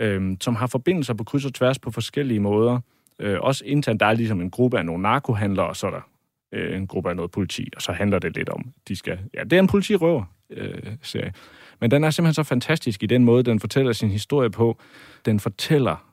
[0.00, 2.80] øh, som har forbindelser på kryds og tværs på forskellige måder,
[3.20, 6.08] Øh, også internt, der er ligesom en gruppe af nogle narkohandlere, og så er der
[6.52, 9.18] øh, en gruppe af noget politi, og så handler det lidt om, de skal...
[9.34, 11.32] Ja, det er en politirøver øh, serie.
[11.80, 14.78] Men den er simpelthen så fantastisk i den måde, den fortæller sin historie på.
[15.24, 16.12] Den fortæller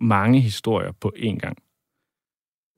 [0.00, 1.56] mange historier på én gang.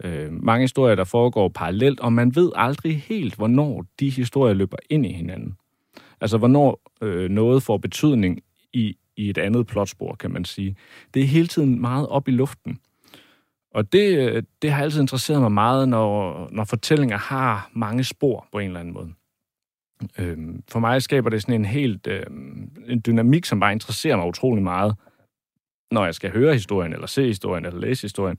[0.05, 4.77] Øh, mange historier, der foregår parallelt, og man ved aldrig helt, hvornår de historier løber
[4.91, 5.57] ind i hinanden.
[6.21, 8.41] Altså, hvornår øh, noget får betydning
[8.73, 10.77] i, i et andet plotspor, kan man sige.
[11.15, 12.79] Det er hele tiden meget op i luften.
[13.75, 18.49] Og det, øh, det har altid interesseret mig meget, når, når fortællinger har mange spor
[18.53, 19.13] på en eller anden måde.
[20.19, 24.27] Øhm, for mig skaber det sådan en helt øhm, en dynamik, som bare interesserer mig
[24.27, 24.95] utrolig meget,
[25.91, 28.39] når jeg skal høre historien, eller se historien, eller læse historien,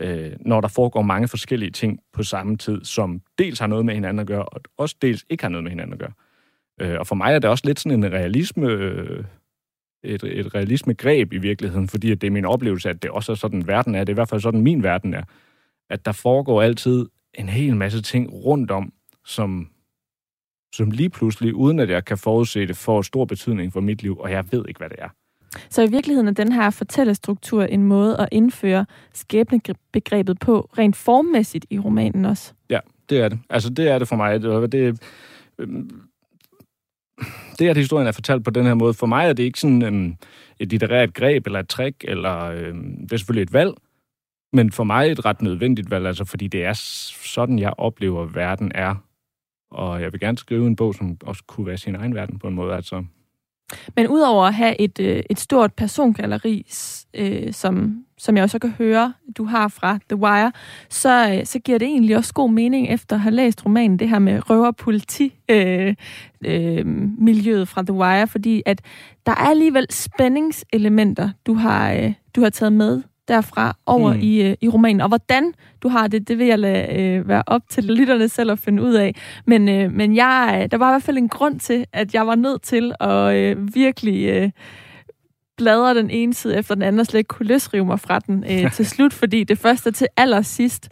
[0.00, 3.94] øh, når der foregår mange forskellige ting på samme tid, som dels har noget med
[3.94, 6.12] hinanden at gøre, og også dels ikke har noget med hinanden at gøre.
[6.80, 9.24] Øh, og for mig er det også lidt sådan en realisme øh,
[10.02, 13.66] et, et realisme-greb i virkeligheden, fordi det er min oplevelse, at det også er sådan,
[13.66, 13.98] verden er.
[13.98, 15.22] Det er i hvert fald sådan, min verden er.
[15.90, 18.92] At der foregår altid en hel masse ting rundt om,
[19.24, 19.68] som,
[20.74, 24.18] som lige pludselig, uden at jeg kan forudse det, får stor betydning for mit liv,
[24.18, 25.08] og jeg ved ikke, hvad det er.
[25.70, 31.66] Så i virkeligheden er den her fortællestruktur en måde at indføre skæbnebegrebet på, rent formmæssigt
[31.70, 32.52] i romanen også?
[32.70, 32.80] Ja,
[33.10, 33.38] det er det.
[33.50, 34.42] Altså, det er det for mig.
[34.42, 35.00] Det, det,
[37.58, 39.82] det, at historien er fortalt på den her måde, for mig er det ikke sådan
[39.82, 40.14] øhm,
[40.58, 43.74] et litterært greb eller et trick, eller øhm, det er selvfølgelig et valg,
[44.52, 48.34] men for mig et ret nødvendigt valg, altså fordi det er sådan, jeg oplever, at
[48.34, 48.94] verden er.
[49.70, 52.48] Og jeg vil gerne skrive en bog, som også kunne være sin egen verden på
[52.48, 52.74] en måde.
[52.74, 53.04] Altså,
[53.96, 56.66] men udover at have et, øh, et stort persongalleri,
[57.14, 60.52] øh, som, som jeg også kan høre, du har fra The Wire,
[60.90, 64.08] så, øh, så giver det egentlig også god mening efter at have læst romanen, det
[64.08, 65.94] her med røver-politi øh,
[66.44, 66.86] øh,
[67.18, 68.80] miljøet fra The Wire, fordi at
[69.26, 74.20] der er alligevel spændingselementer, du har, øh, du har taget med derfra over mm.
[74.20, 75.00] i, øh, i romanen.
[75.00, 75.52] Og hvordan
[75.82, 78.82] du har det, det vil jeg lade øh, være op til lytterne selv at finde
[78.82, 79.14] ud af.
[79.46, 82.26] Men, øh, men jeg, øh, der var i hvert fald en grund til, at jeg
[82.26, 84.28] var nødt til at øh, virkelig...
[84.28, 84.50] Øh,
[85.58, 88.44] bladre den ene side efter den anden, og slet ikke kunne løsrive mig fra den
[88.50, 90.88] øh, til slut, fordi det første til allersidst,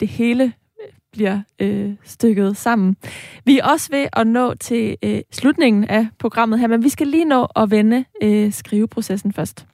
[0.00, 2.96] det hele øh, bliver øh, stykket sammen.
[3.44, 7.06] Vi er også ved at nå til øh, slutningen af programmet her, men vi skal
[7.06, 9.66] lige nå at vende øh, skriveprocessen først.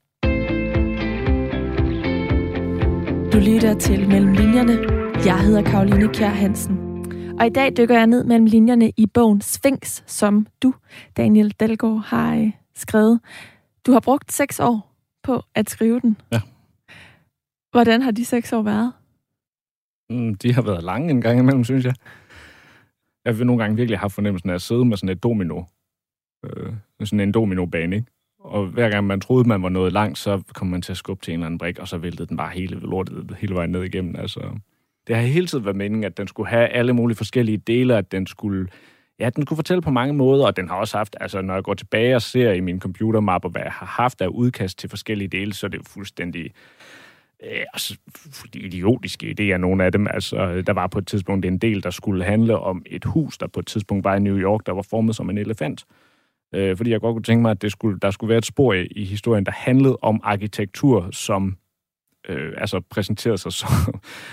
[3.36, 4.72] Du lytter til Mellem Linjerne.
[5.26, 6.76] Jeg hedder Karoline Kjær Hansen.
[7.40, 10.74] Og i dag dykker jeg ned mellem linjerne i bogen Sphinx, som du,
[11.16, 13.20] Daniel Dalgaard, har øh, skrevet.
[13.86, 16.16] Du har brugt seks år på at skrive den.
[16.32, 16.40] Ja.
[17.70, 18.92] Hvordan har de seks år været?
[20.10, 21.94] Mm, de har været lange en gang imellem, synes jeg.
[23.24, 25.62] Jeg vil nogle gange virkelig have fornemmelsen af at sidde med sådan et domino.
[26.44, 26.74] Øh,
[27.04, 28.15] sådan en dominobane, ikke?
[28.46, 31.24] Og hver gang man troede, man var nået langt, så kom man til at skubbe
[31.24, 33.82] til en eller anden brik, og så væltede den bare hele lortet hele vejen ned
[33.82, 34.16] igennem.
[34.18, 34.40] Altså,
[35.06, 38.12] det har hele tiden været meningen, at den skulle have alle mulige forskellige dele, at
[38.12, 38.66] den skulle
[39.18, 41.62] ja, den skulle fortælle på mange måder, og den har også haft, altså når jeg
[41.62, 45.28] går tilbage og ser i min computermapper, hvad jeg har haft af udkast til forskellige
[45.28, 46.50] dele, så er det fuldstændig
[47.44, 47.96] øh, altså,
[48.54, 50.06] idiotiske idéer, nogle af dem.
[50.06, 53.46] Altså, der var på et tidspunkt en del, der skulle handle om et hus, der
[53.46, 55.84] på et tidspunkt var i New York, der var formet som en elefant.
[56.54, 58.72] Øh, fordi jeg godt kunne tænke mig, at det skulle, der skulle være et spor
[58.72, 61.56] i, i historien, der handlede om arkitektur, som
[62.28, 63.70] øh, altså præsenterede sig som,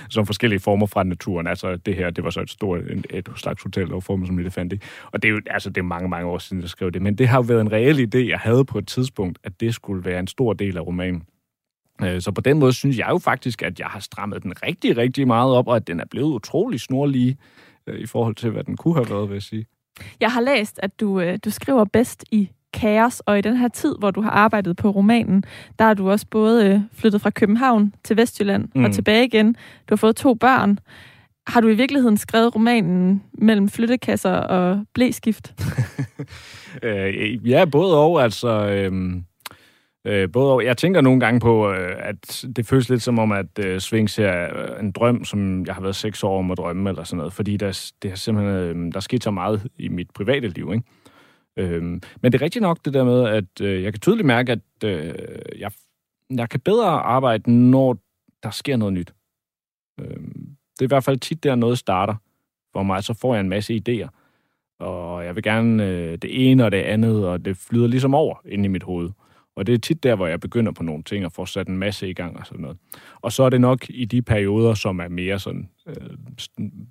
[0.09, 1.47] som forskellige former fra naturen.
[1.47, 4.28] Altså det her, det var så et stort et, et slags hotel, der var formet
[4.28, 4.74] som elefant.
[5.11, 7.01] Og det er jo altså, det er mange, mange år siden, jeg skrev det.
[7.01, 9.76] Men det har jo været en reel idé, jeg havde på et tidspunkt, at det
[9.76, 11.24] skulle være en stor del af romanen.
[12.03, 14.97] Øh, så på den måde synes jeg jo faktisk, at jeg har strammet den rigtig,
[14.97, 17.38] rigtig meget op, og at den er blevet utrolig snorlig
[17.88, 19.66] øh, i forhold til, hvad den kunne have været, vil jeg sige.
[20.20, 23.68] Jeg har læst, at du, øh, du skriver bedst i kaos, og i den her
[23.68, 25.44] tid, hvor du har arbejdet på romanen,
[25.80, 28.84] der har du også både øh, flyttet fra København til Vestjylland mm.
[28.84, 29.48] og tilbage igen.
[29.89, 30.80] Du har fået to børn.
[31.48, 35.54] Har du i virkeligheden skrevet romanen mellem flyttekasser og blæskift?
[36.84, 38.24] øh, ja, både og.
[38.24, 38.91] Altså, øh,
[40.06, 40.66] øh, både og.
[40.66, 44.20] Jeg tænker nogle gange på, øh, at det føles lidt som om, at øh, Svings
[44.20, 47.34] er en drøm, som jeg har været seks år om at drømme, eller sådan noget.
[47.34, 50.84] Fordi der, det har simpelthen, øh, der sket så meget i mit private liv, ikke?
[51.58, 54.51] Øhm, men det er rigtigt nok det der med, at øh, jeg kan tydeligt mærke,
[54.51, 55.14] at øh,
[55.60, 55.72] jeg,
[56.30, 57.97] jeg kan bedre arbejde, når
[58.43, 59.14] der sker noget nyt.
[59.99, 62.16] Øhm, det er i hvert fald tit, der noget starter
[62.74, 64.08] for mig, så får jeg en masse idéer.
[64.80, 68.36] Og jeg vil gerne øh, det ene og det andet, og det flyder ligesom over
[68.45, 69.10] ind i mit hoved.
[69.56, 71.78] Og det er tit der, hvor jeg begynder på nogle ting og får sat en
[71.78, 72.78] masse i gang og sådan noget.
[73.22, 75.95] Og så er det nok i de perioder, som er mere sådan øh,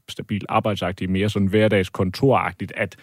[0.08, 2.96] stabil arbejdsagtige, mere sådan hverdagskontoragtigt, at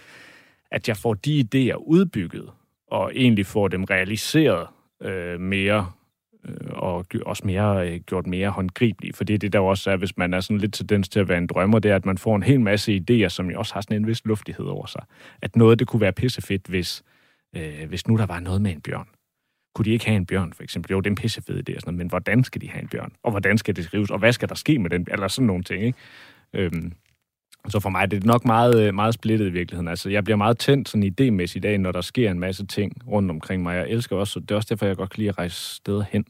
[0.71, 2.49] at jeg får de idéer udbygget,
[2.87, 4.67] og egentlig får dem realiseret
[5.01, 5.91] øh, mere,
[6.45, 9.13] øh, og også mere, øh, gjort mere håndgribelige.
[9.13, 11.27] For det er det, der også er, hvis man er sådan lidt tendens til at
[11.27, 13.73] være en drømmer, det er, at man får en hel masse idéer, som jo også
[13.73, 15.01] har sådan en vis luftighed over sig.
[15.41, 17.03] At noget, det kunne være pissefedt, hvis,
[17.55, 19.07] øh, hvis nu der var noget med en bjørn.
[19.75, 20.91] Kunne de ikke have en bjørn, for eksempel?
[20.91, 23.11] Jo, det er en pissefed idé, sådan noget, men hvordan skal de have en bjørn?
[23.23, 24.09] Og hvordan skal det skrives?
[24.11, 25.07] Og hvad skal der ske med den?
[25.11, 25.97] Eller sådan nogle ting, ikke?
[26.53, 26.93] Øhm,
[27.67, 29.87] så for mig det er det nok meget, øh, meget splittet i virkeligheden.
[29.87, 33.07] Altså, jeg bliver meget tændt sådan idémæssigt i dag, når der sker en masse ting
[33.07, 33.75] rundt omkring mig.
[33.75, 36.25] Jeg elsker også, det er også derfor, jeg godt kan lide at rejse steder hen.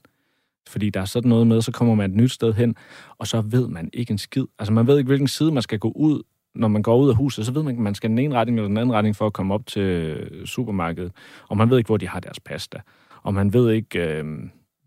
[0.69, 2.75] Fordi der er sådan noget med, så kommer man et nyt sted hen,
[3.17, 4.45] og så ved man ikke en skid.
[4.59, 6.21] Altså, man ved ikke, hvilken side man skal gå ud,
[6.55, 8.57] når man går ud af huset, så ved man ikke, man skal den ene retning
[8.57, 11.11] eller den anden retning for at komme op til øh, supermarkedet.
[11.47, 12.77] Og man ved ikke, hvor de har deres pasta.
[13.23, 14.25] Og man ved ikke, øh,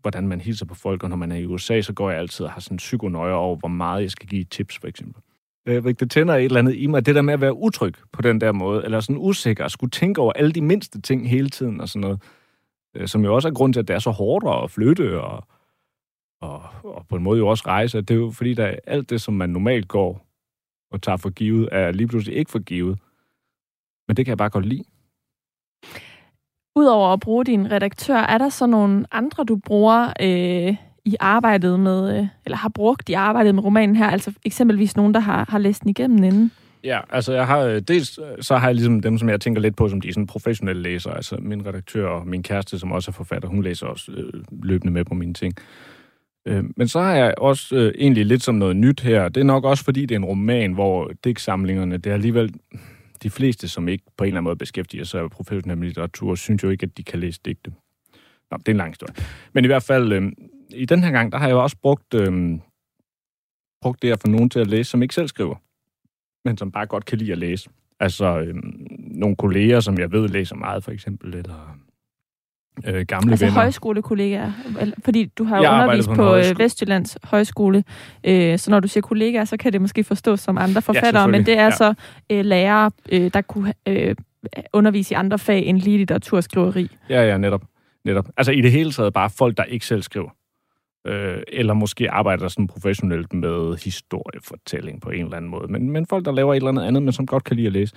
[0.01, 1.03] hvordan man hilser på folk.
[1.03, 3.33] Og når man er i USA, så går jeg altid og har sådan en psykonøje
[3.33, 5.21] over, hvor meget jeg skal give tips, for eksempel
[5.65, 8.21] øh, det tænder et eller andet i mig, det der med at være utryg på
[8.21, 11.49] den der måde, eller sådan usikker, at skulle tænke over alle de mindste ting hele
[11.49, 12.21] tiden og sådan noget,
[12.95, 15.47] øh, som jo også er grund til, at det er så hårdt at flytte og,
[16.41, 18.01] og, og på en måde jo også rejse.
[18.01, 20.25] Det er jo fordi, der alt det, som man normalt går
[20.91, 22.99] og tager for givet, er lige pludselig ikke for givet.
[24.07, 24.83] Men det kan jeg bare godt lide.
[26.75, 31.79] Udover at bruge din redaktør, er der så nogle andre, du bruger øh, i arbejdet
[31.79, 34.07] med, øh, eller har brugt i arbejdet med romanen her?
[34.09, 36.51] Altså eksempelvis nogen, der har, har læst den igennem inden?
[36.83, 39.61] Ja, altså jeg har øh, dels, øh, så har jeg ligesom dem, som jeg tænker
[39.61, 41.15] lidt på, som de sådan professionelle læsere.
[41.15, 44.93] Altså min redaktør og min kæreste, som også er forfatter, hun læser også øh, løbende
[44.93, 45.53] med på mine ting.
[46.45, 49.29] Øh, men så har jeg også øh, egentlig lidt som noget nyt her.
[49.29, 52.53] Det er nok også, fordi det er en roman, hvor digtsamlingerne, det er alligevel,
[53.23, 56.63] de fleste, som ikke på en eller anden måde beskæftiger sig med professionel litteratur, synes
[56.63, 57.71] jo ikke, at de kan læse digte.
[58.51, 59.15] Nå, det er en lang historie.
[59.53, 60.31] Men i hvert fald, øh,
[60.69, 62.59] i den her gang, der har jeg jo også brugt, øh,
[63.81, 65.55] brugt det at få nogen til at læse, som ikke selv skriver,
[66.47, 67.69] men som bare godt kan lide at læse.
[67.99, 68.55] Altså øh,
[68.97, 71.77] nogle kolleger, som jeg ved læser meget, for eksempel, eller
[72.87, 73.59] øh, gamle altså venner.
[73.59, 74.51] højskolekollegaer?
[75.05, 76.63] Fordi du har jo undervist på på, på højskole.
[76.63, 77.83] Vestjyllands Højskole,
[78.23, 81.45] øh, så når du siger kollegaer, så kan det måske forstås som andre forfattere, men
[81.45, 81.63] det er.
[81.63, 81.71] Ja.
[81.71, 81.93] så
[82.29, 84.15] øh, lærere, øh, der kunne øh,
[84.73, 86.89] undervise i andre fag end lige litteraturskriveri.
[87.09, 87.61] Ja, ja, netop.
[88.05, 88.25] netop.
[88.37, 90.29] Altså i det hele taget bare folk, der ikke selv skriver.
[91.07, 95.71] Øh, eller måske arbejder sådan professionelt med historiefortælling på en eller anden måde.
[95.71, 97.73] Men, men folk, der laver et eller andet andet, men som godt kan lide at
[97.73, 97.95] læse,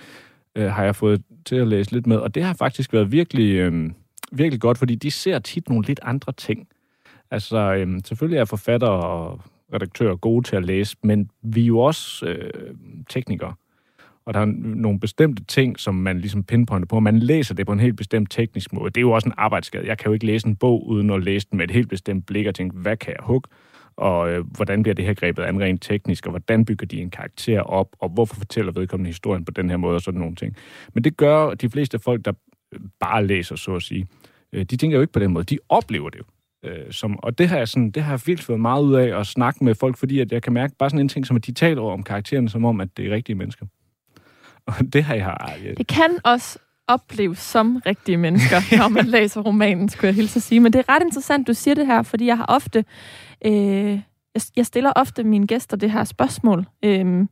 [0.55, 2.17] øh, har jeg fået til at læse lidt med.
[2.17, 3.89] Og det har faktisk været virkelig, øh,
[4.31, 6.67] virkelig godt, fordi de ser tit nogle lidt andre ting.
[7.31, 9.41] Altså, øhm, selvfølgelig er forfatter og
[9.73, 12.75] redaktører gode til at læse, men vi er jo også øh,
[13.09, 13.53] teknikere.
[14.25, 16.99] Og der er nogle bestemte ting, som man ligesom pinpointer på.
[16.99, 18.89] Man læser det på en helt bestemt teknisk måde.
[18.89, 19.87] Det er jo også en arbejdsskade.
[19.87, 22.25] Jeg kan jo ikke læse en bog, uden at læse den med et helt bestemt
[22.25, 23.49] blik og tænke, hvad kan jeg hugge?
[23.97, 26.25] Og øh, hvordan bliver det her grebet an rent teknisk?
[26.25, 27.95] Og hvordan bygger de en karakter op?
[27.99, 29.95] Og hvorfor fortæller vedkommende historien på den her måde?
[29.95, 30.55] Og sådan nogle ting.
[30.93, 32.33] Men det gør de fleste folk, der
[32.99, 34.07] bare læser, så at sige.
[34.53, 35.45] Øh, de tænker jo ikke på den måde.
[35.45, 36.23] De oplever det jo.
[36.69, 39.19] Øh, som, og det har, jeg sådan, det har jeg virkelig fået meget ud af
[39.19, 41.45] at snakke med folk, fordi at jeg kan mærke bare sådan en ting, som at
[41.45, 43.65] de taler over om karaktererne, som om, at det er rigtige mennesker.
[44.67, 45.37] Og det har jeg...
[45.65, 50.37] jeg Det kan også opleves som rigtige mennesker, når man læser romanen, skulle jeg hilse
[50.37, 50.59] at sige.
[50.59, 52.85] Men det er ret interessant, du siger det her, fordi jeg har ofte...
[53.45, 53.99] Øh,
[54.33, 57.27] jeg, jeg stiller ofte mine gæster det her spørgsmål, øh,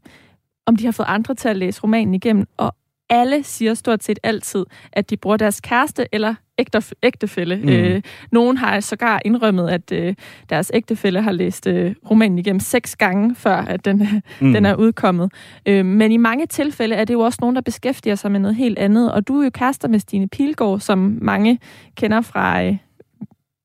[0.65, 2.75] om de har fået andre til at læse romanen igennem, og
[3.10, 7.56] alle siger stort set altid, at de bruger deres kæreste eller ægte, ægtefælle.
[7.56, 7.70] Mm.
[7.70, 8.01] Øh,
[8.32, 10.16] nogen har sågar indrømmet, at øh,
[10.49, 13.97] deres ægtefælle har læst øh, romanen igennem seks gange, før at den,
[14.41, 14.53] mm.
[14.53, 15.32] den er udkommet.
[15.66, 18.56] Øh, men i mange tilfælde er det jo også nogen, der beskæftiger sig med noget
[18.56, 19.12] helt andet.
[19.12, 21.60] Og du er jo kærester med Stine Pilgaard, som mange
[21.95, 22.78] kender fra øh,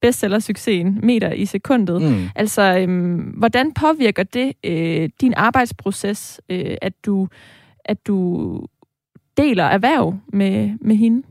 [0.02, 2.02] bestseller-succesen Meter i sekundet.
[2.02, 2.28] Mm.
[2.36, 7.28] Altså, øh, hvordan påvirker det øh, din arbejdsproces, øh, at du
[7.84, 8.66] at du
[9.36, 11.22] deler erhverv med, med hende?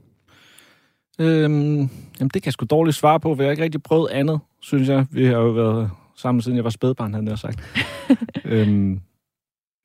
[1.19, 1.89] Øhm,
[2.19, 4.39] jamen, det kan jeg sgu dårligt svare på, for jeg har ikke rigtig prøvet andet,
[4.61, 5.05] synes jeg.
[5.11, 7.63] Vi har jo været sammen, siden jeg var spædbarn, havde jeg sagt.
[8.45, 8.99] øhm,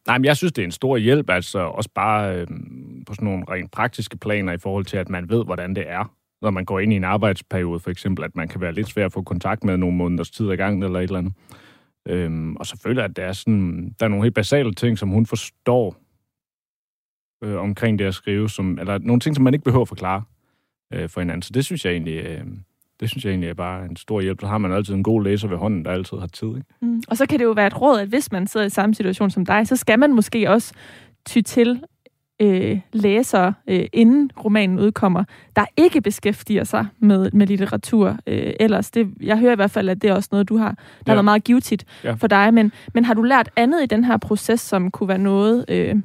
[0.07, 3.29] nej, men jeg synes, det er en stor hjælp, altså også bare øhm, på sådan
[3.29, 6.65] nogle rent praktiske planer i forhold til, at man ved, hvordan det er, når man
[6.65, 9.23] går ind i en arbejdsperiode, for eksempel, at man kan være lidt svær at få
[9.23, 11.33] kontakt med nogle måneders tid ad gangen, eller et eller andet.
[12.09, 15.27] Øhm, og selvfølgelig, at der er, sådan, der er nogle helt basale ting, som hun
[15.27, 15.97] forstår
[17.45, 20.23] øh, omkring det at skrive, som, eller nogle ting, som man ikke behøver at forklare
[20.93, 21.43] øh, for hinanden.
[21.43, 22.41] Så det synes jeg egentlig, øh,
[23.01, 24.41] det synes jeg egentlig er bare en stor hjælp.
[24.41, 26.49] Så har man altid en god læser ved hånden, der altid har tid.
[26.49, 26.65] Ikke?
[26.83, 27.03] Mm.
[27.09, 29.31] Og så kan det jo være et råd, at hvis man sidder i samme situation
[29.31, 30.73] som dig, så skal man måske også
[31.27, 31.83] ty til
[32.41, 35.25] øh, læsere, øh, inden romanen udkommer,
[35.57, 38.91] der ikke beskæftiger sig med, med litteratur øh, ellers.
[38.91, 40.75] Det, jeg hører i hvert fald, at det er også noget, du har, der
[41.07, 41.11] ja.
[41.11, 42.13] har været meget givetigt Ja.
[42.13, 42.55] for dig.
[42.55, 45.97] Men, men har du lært andet i den her proces, som kunne være noget, øh,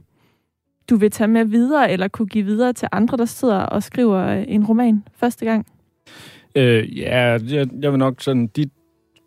[0.89, 4.17] du vil tage med videre, eller kunne give videre til andre, der sidder og skriver
[4.17, 5.65] øh, en roman første gang?
[6.55, 8.69] Øh, ja, jeg, jeg vil nok sådan, de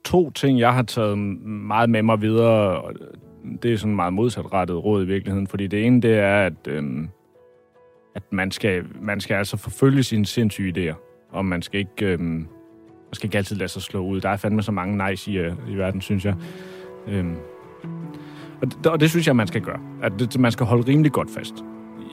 [0.05, 2.83] to ting, jeg har taget meget med mig videre,
[3.63, 6.83] det er sådan meget modsatrettet råd i virkeligheden, fordi det ene, det er, at, øh,
[8.15, 12.21] at man, skal, man skal altså forfølge sine sindssyge idéer, og man skal ikke, øh,
[12.21, 12.47] man
[13.13, 14.21] skal ikke altid lade sig slå ud.
[14.21, 16.35] Der er fandme så mange nej i, øh, i verden, synes jeg.
[17.09, 17.37] Øhm,
[18.63, 19.79] og, det, og det synes jeg, man skal gøre.
[20.03, 21.55] At det, man skal holde rimelig godt fast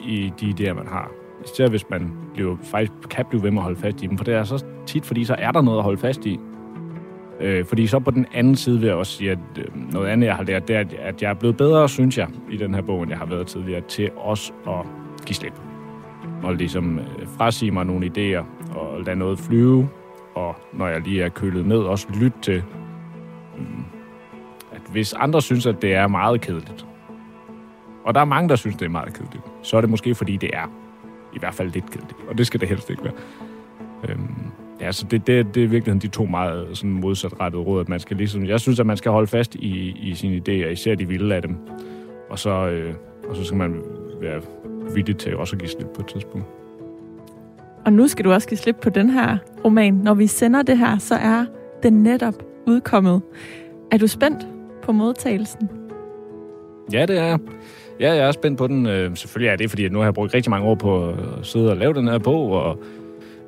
[0.06, 1.12] i de idéer, man har.
[1.45, 4.18] Især hvis man bliver, faktisk kan blive ved med at holde fast i dem.
[4.18, 6.39] For det er så tit, fordi så er der noget at holde fast i.
[7.41, 10.28] Øh, fordi så på den anden side vil jeg også sige, at øh, noget andet,
[10.28, 12.74] jeg har lært, det er, at- at jeg er blevet bedre, synes jeg, i den
[12.74, 14.86] her bog, end jeg har været tidligere, til også at
[15.26, 15.54] give slip.
[16.43, 17.06] Og ligesom øh,
[17.38, 18.43] frasige mig nogle idéer,
[18.78, 19.89] og lade noget flyve,
[20.36, 22.64] og når jeg lige er kølet ned, også lytte til,
[23.58, 23.84] mm,
[24.92, 26.86] hvis andre synes, at det er meget kedeligt,
[28.06, 30.38] og der er mange, der synes, det er meget kedeligt, så er det måske, fordi
[30.38, 30.72] det er
[31.36, 33.14] i hvert fald lidt kedeligt, og det skal det helst ikke være.
[34.10, 37.90] Øhm, ja, så det, det, det er virkelig de to meget sådan modsatrettede råd, at
[37.90, 40.96] man skal ligesom, jeg synes, at man skal holde fast i, i sine idéer, især
[40.96, 41.58] de vilde af dem,
[42.30, 42.94] og så, øh,
[43.30, 43.82] og så skal man
[44.22, 44.42] være
[44.94, 46.48] villig til også at give slip på et tidspunkt.
[47.86, 49.94] Og nu skal du også give slip på den her roman.
[49.94, 51.46] Når vi sender det her, så er
[51.84, 52.34] den netop
[52.68, 53.22] udkommet.
[53.92, 54.48] Er du spændt
[54.90, 55.70] på modtagelsen?
[56.94, 57.38] Ja, det er.
[58.00, 58.86] Ja, jeg er spændt på den.
[58.86, 61.72] Øh, selvfølgelig er det, fordi nu har jeg brugt rigtig mange år på at sidde
[61.72, 62.80] og lave den her bog, og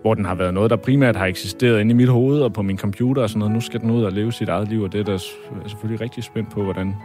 [0.02, 2.62] hvor den har været noget, der primært har eksisteret inde i mit hoved og på
[2.62, 3.54] min computer og sådan noget.
[3.54, 5.18] Nu skal den ud og leve sit eget liv, og det er er
[5.68, 6.96] selvfølgelig rigtig spændt på, hvordan,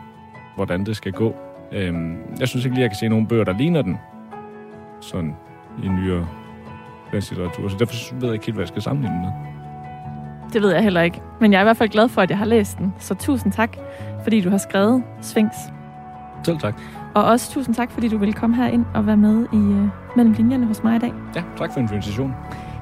[0.57, 1.37] hvordan det skal gå.
[1.73, 3.97] Øhm, jeg synes ikke lige, jeg kan se nogen bøger, der ligner den.
[5.01, 5.37] sådan
[5.85, 6.27] i nyere
[7.13, 7.69] dansk litteratur.
[7.69, 9.31] Så derfor ved jeg ikke helt, hvad jeg skal sammenligne med.
[10.53, 11.21] Det ved jeg heller ikke.
[11.41, 12.95] Men jeg er i hvert fald glad for, at jeg har læst den.
[12.99, 13.77] Så tusind tak,
[14.27, 15.53] fordi du har skrevet Sphinx.
[16.43, 16.75] Selv tak.
[17.15, 19.89] Og også tusind tak, fordi du ville komme her ind og være med i uh,
[20.17, 21.13] Mellem Linjerne hos mig i dag.
[21.35, 22.35] Ja, tak for invitationen.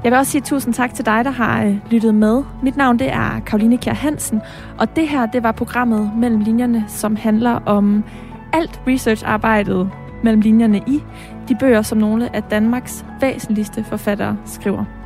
[0.04, 2.42] Jeg vil også sige tusind tak til dig, der har uh, lyttet med.
[2.62, 4.40] Mit navn det er Karoline Kjær Hansen,
[4.78, 8.04] og det her det var programmet Mellem Linjerne, som handler om
[8.52, 9.90] alt researcharbejdet
[10.22, 11.02] mellem linjerne i
[11.48, 15.03] de bøger, som nogle af Danmarks væsentligste forfattere skriver.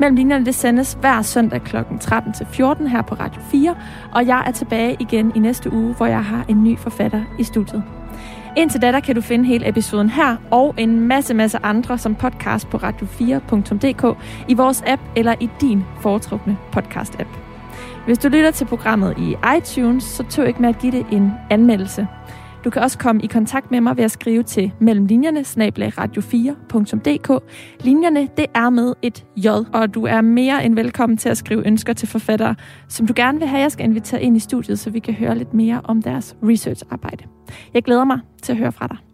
[0.00, 1.76] Mellem linjerne det sendes hver søndag kl.
[2.00, 3.76] 13 til 14 her på Radio 4,
[4.12, 7.44] og jeg er tilbage igen i næste uge, hvor jeg har en ny forfatter i
[7.44, 7.82] studiet.
[8.56, 12.14] Indtil da, der kan du finde hele episoden her og en masse, masse andre som
[12.14, 17.38] podcast på radio4.dk i vores app eller i din foretrukne podcast-app.
[18.06, 21.32] Hvis du lytter til programmet i iTunes, så tøv ikke med at give det en
[21.50, 22.06] anmeldelse.
[22.64, 27.42] Du kan også komme i kontakt med mig ved at skrive til mellemlinjerne radio4.dk.
[27.84, 31.66] Linjerne, det er med et J, og du er mere end velkommen til at skrive
[31.66, 32.54] ønsker til forfattere,
[32.88, 35.38] som du gerne vil have, jeg skal invitere ind i studiet, så vi kan høre
[35.38, 37.24] lidt mere om deres researcharbejde.
[37.74, 39.09] Jeg glæder mig til at høre fra dig.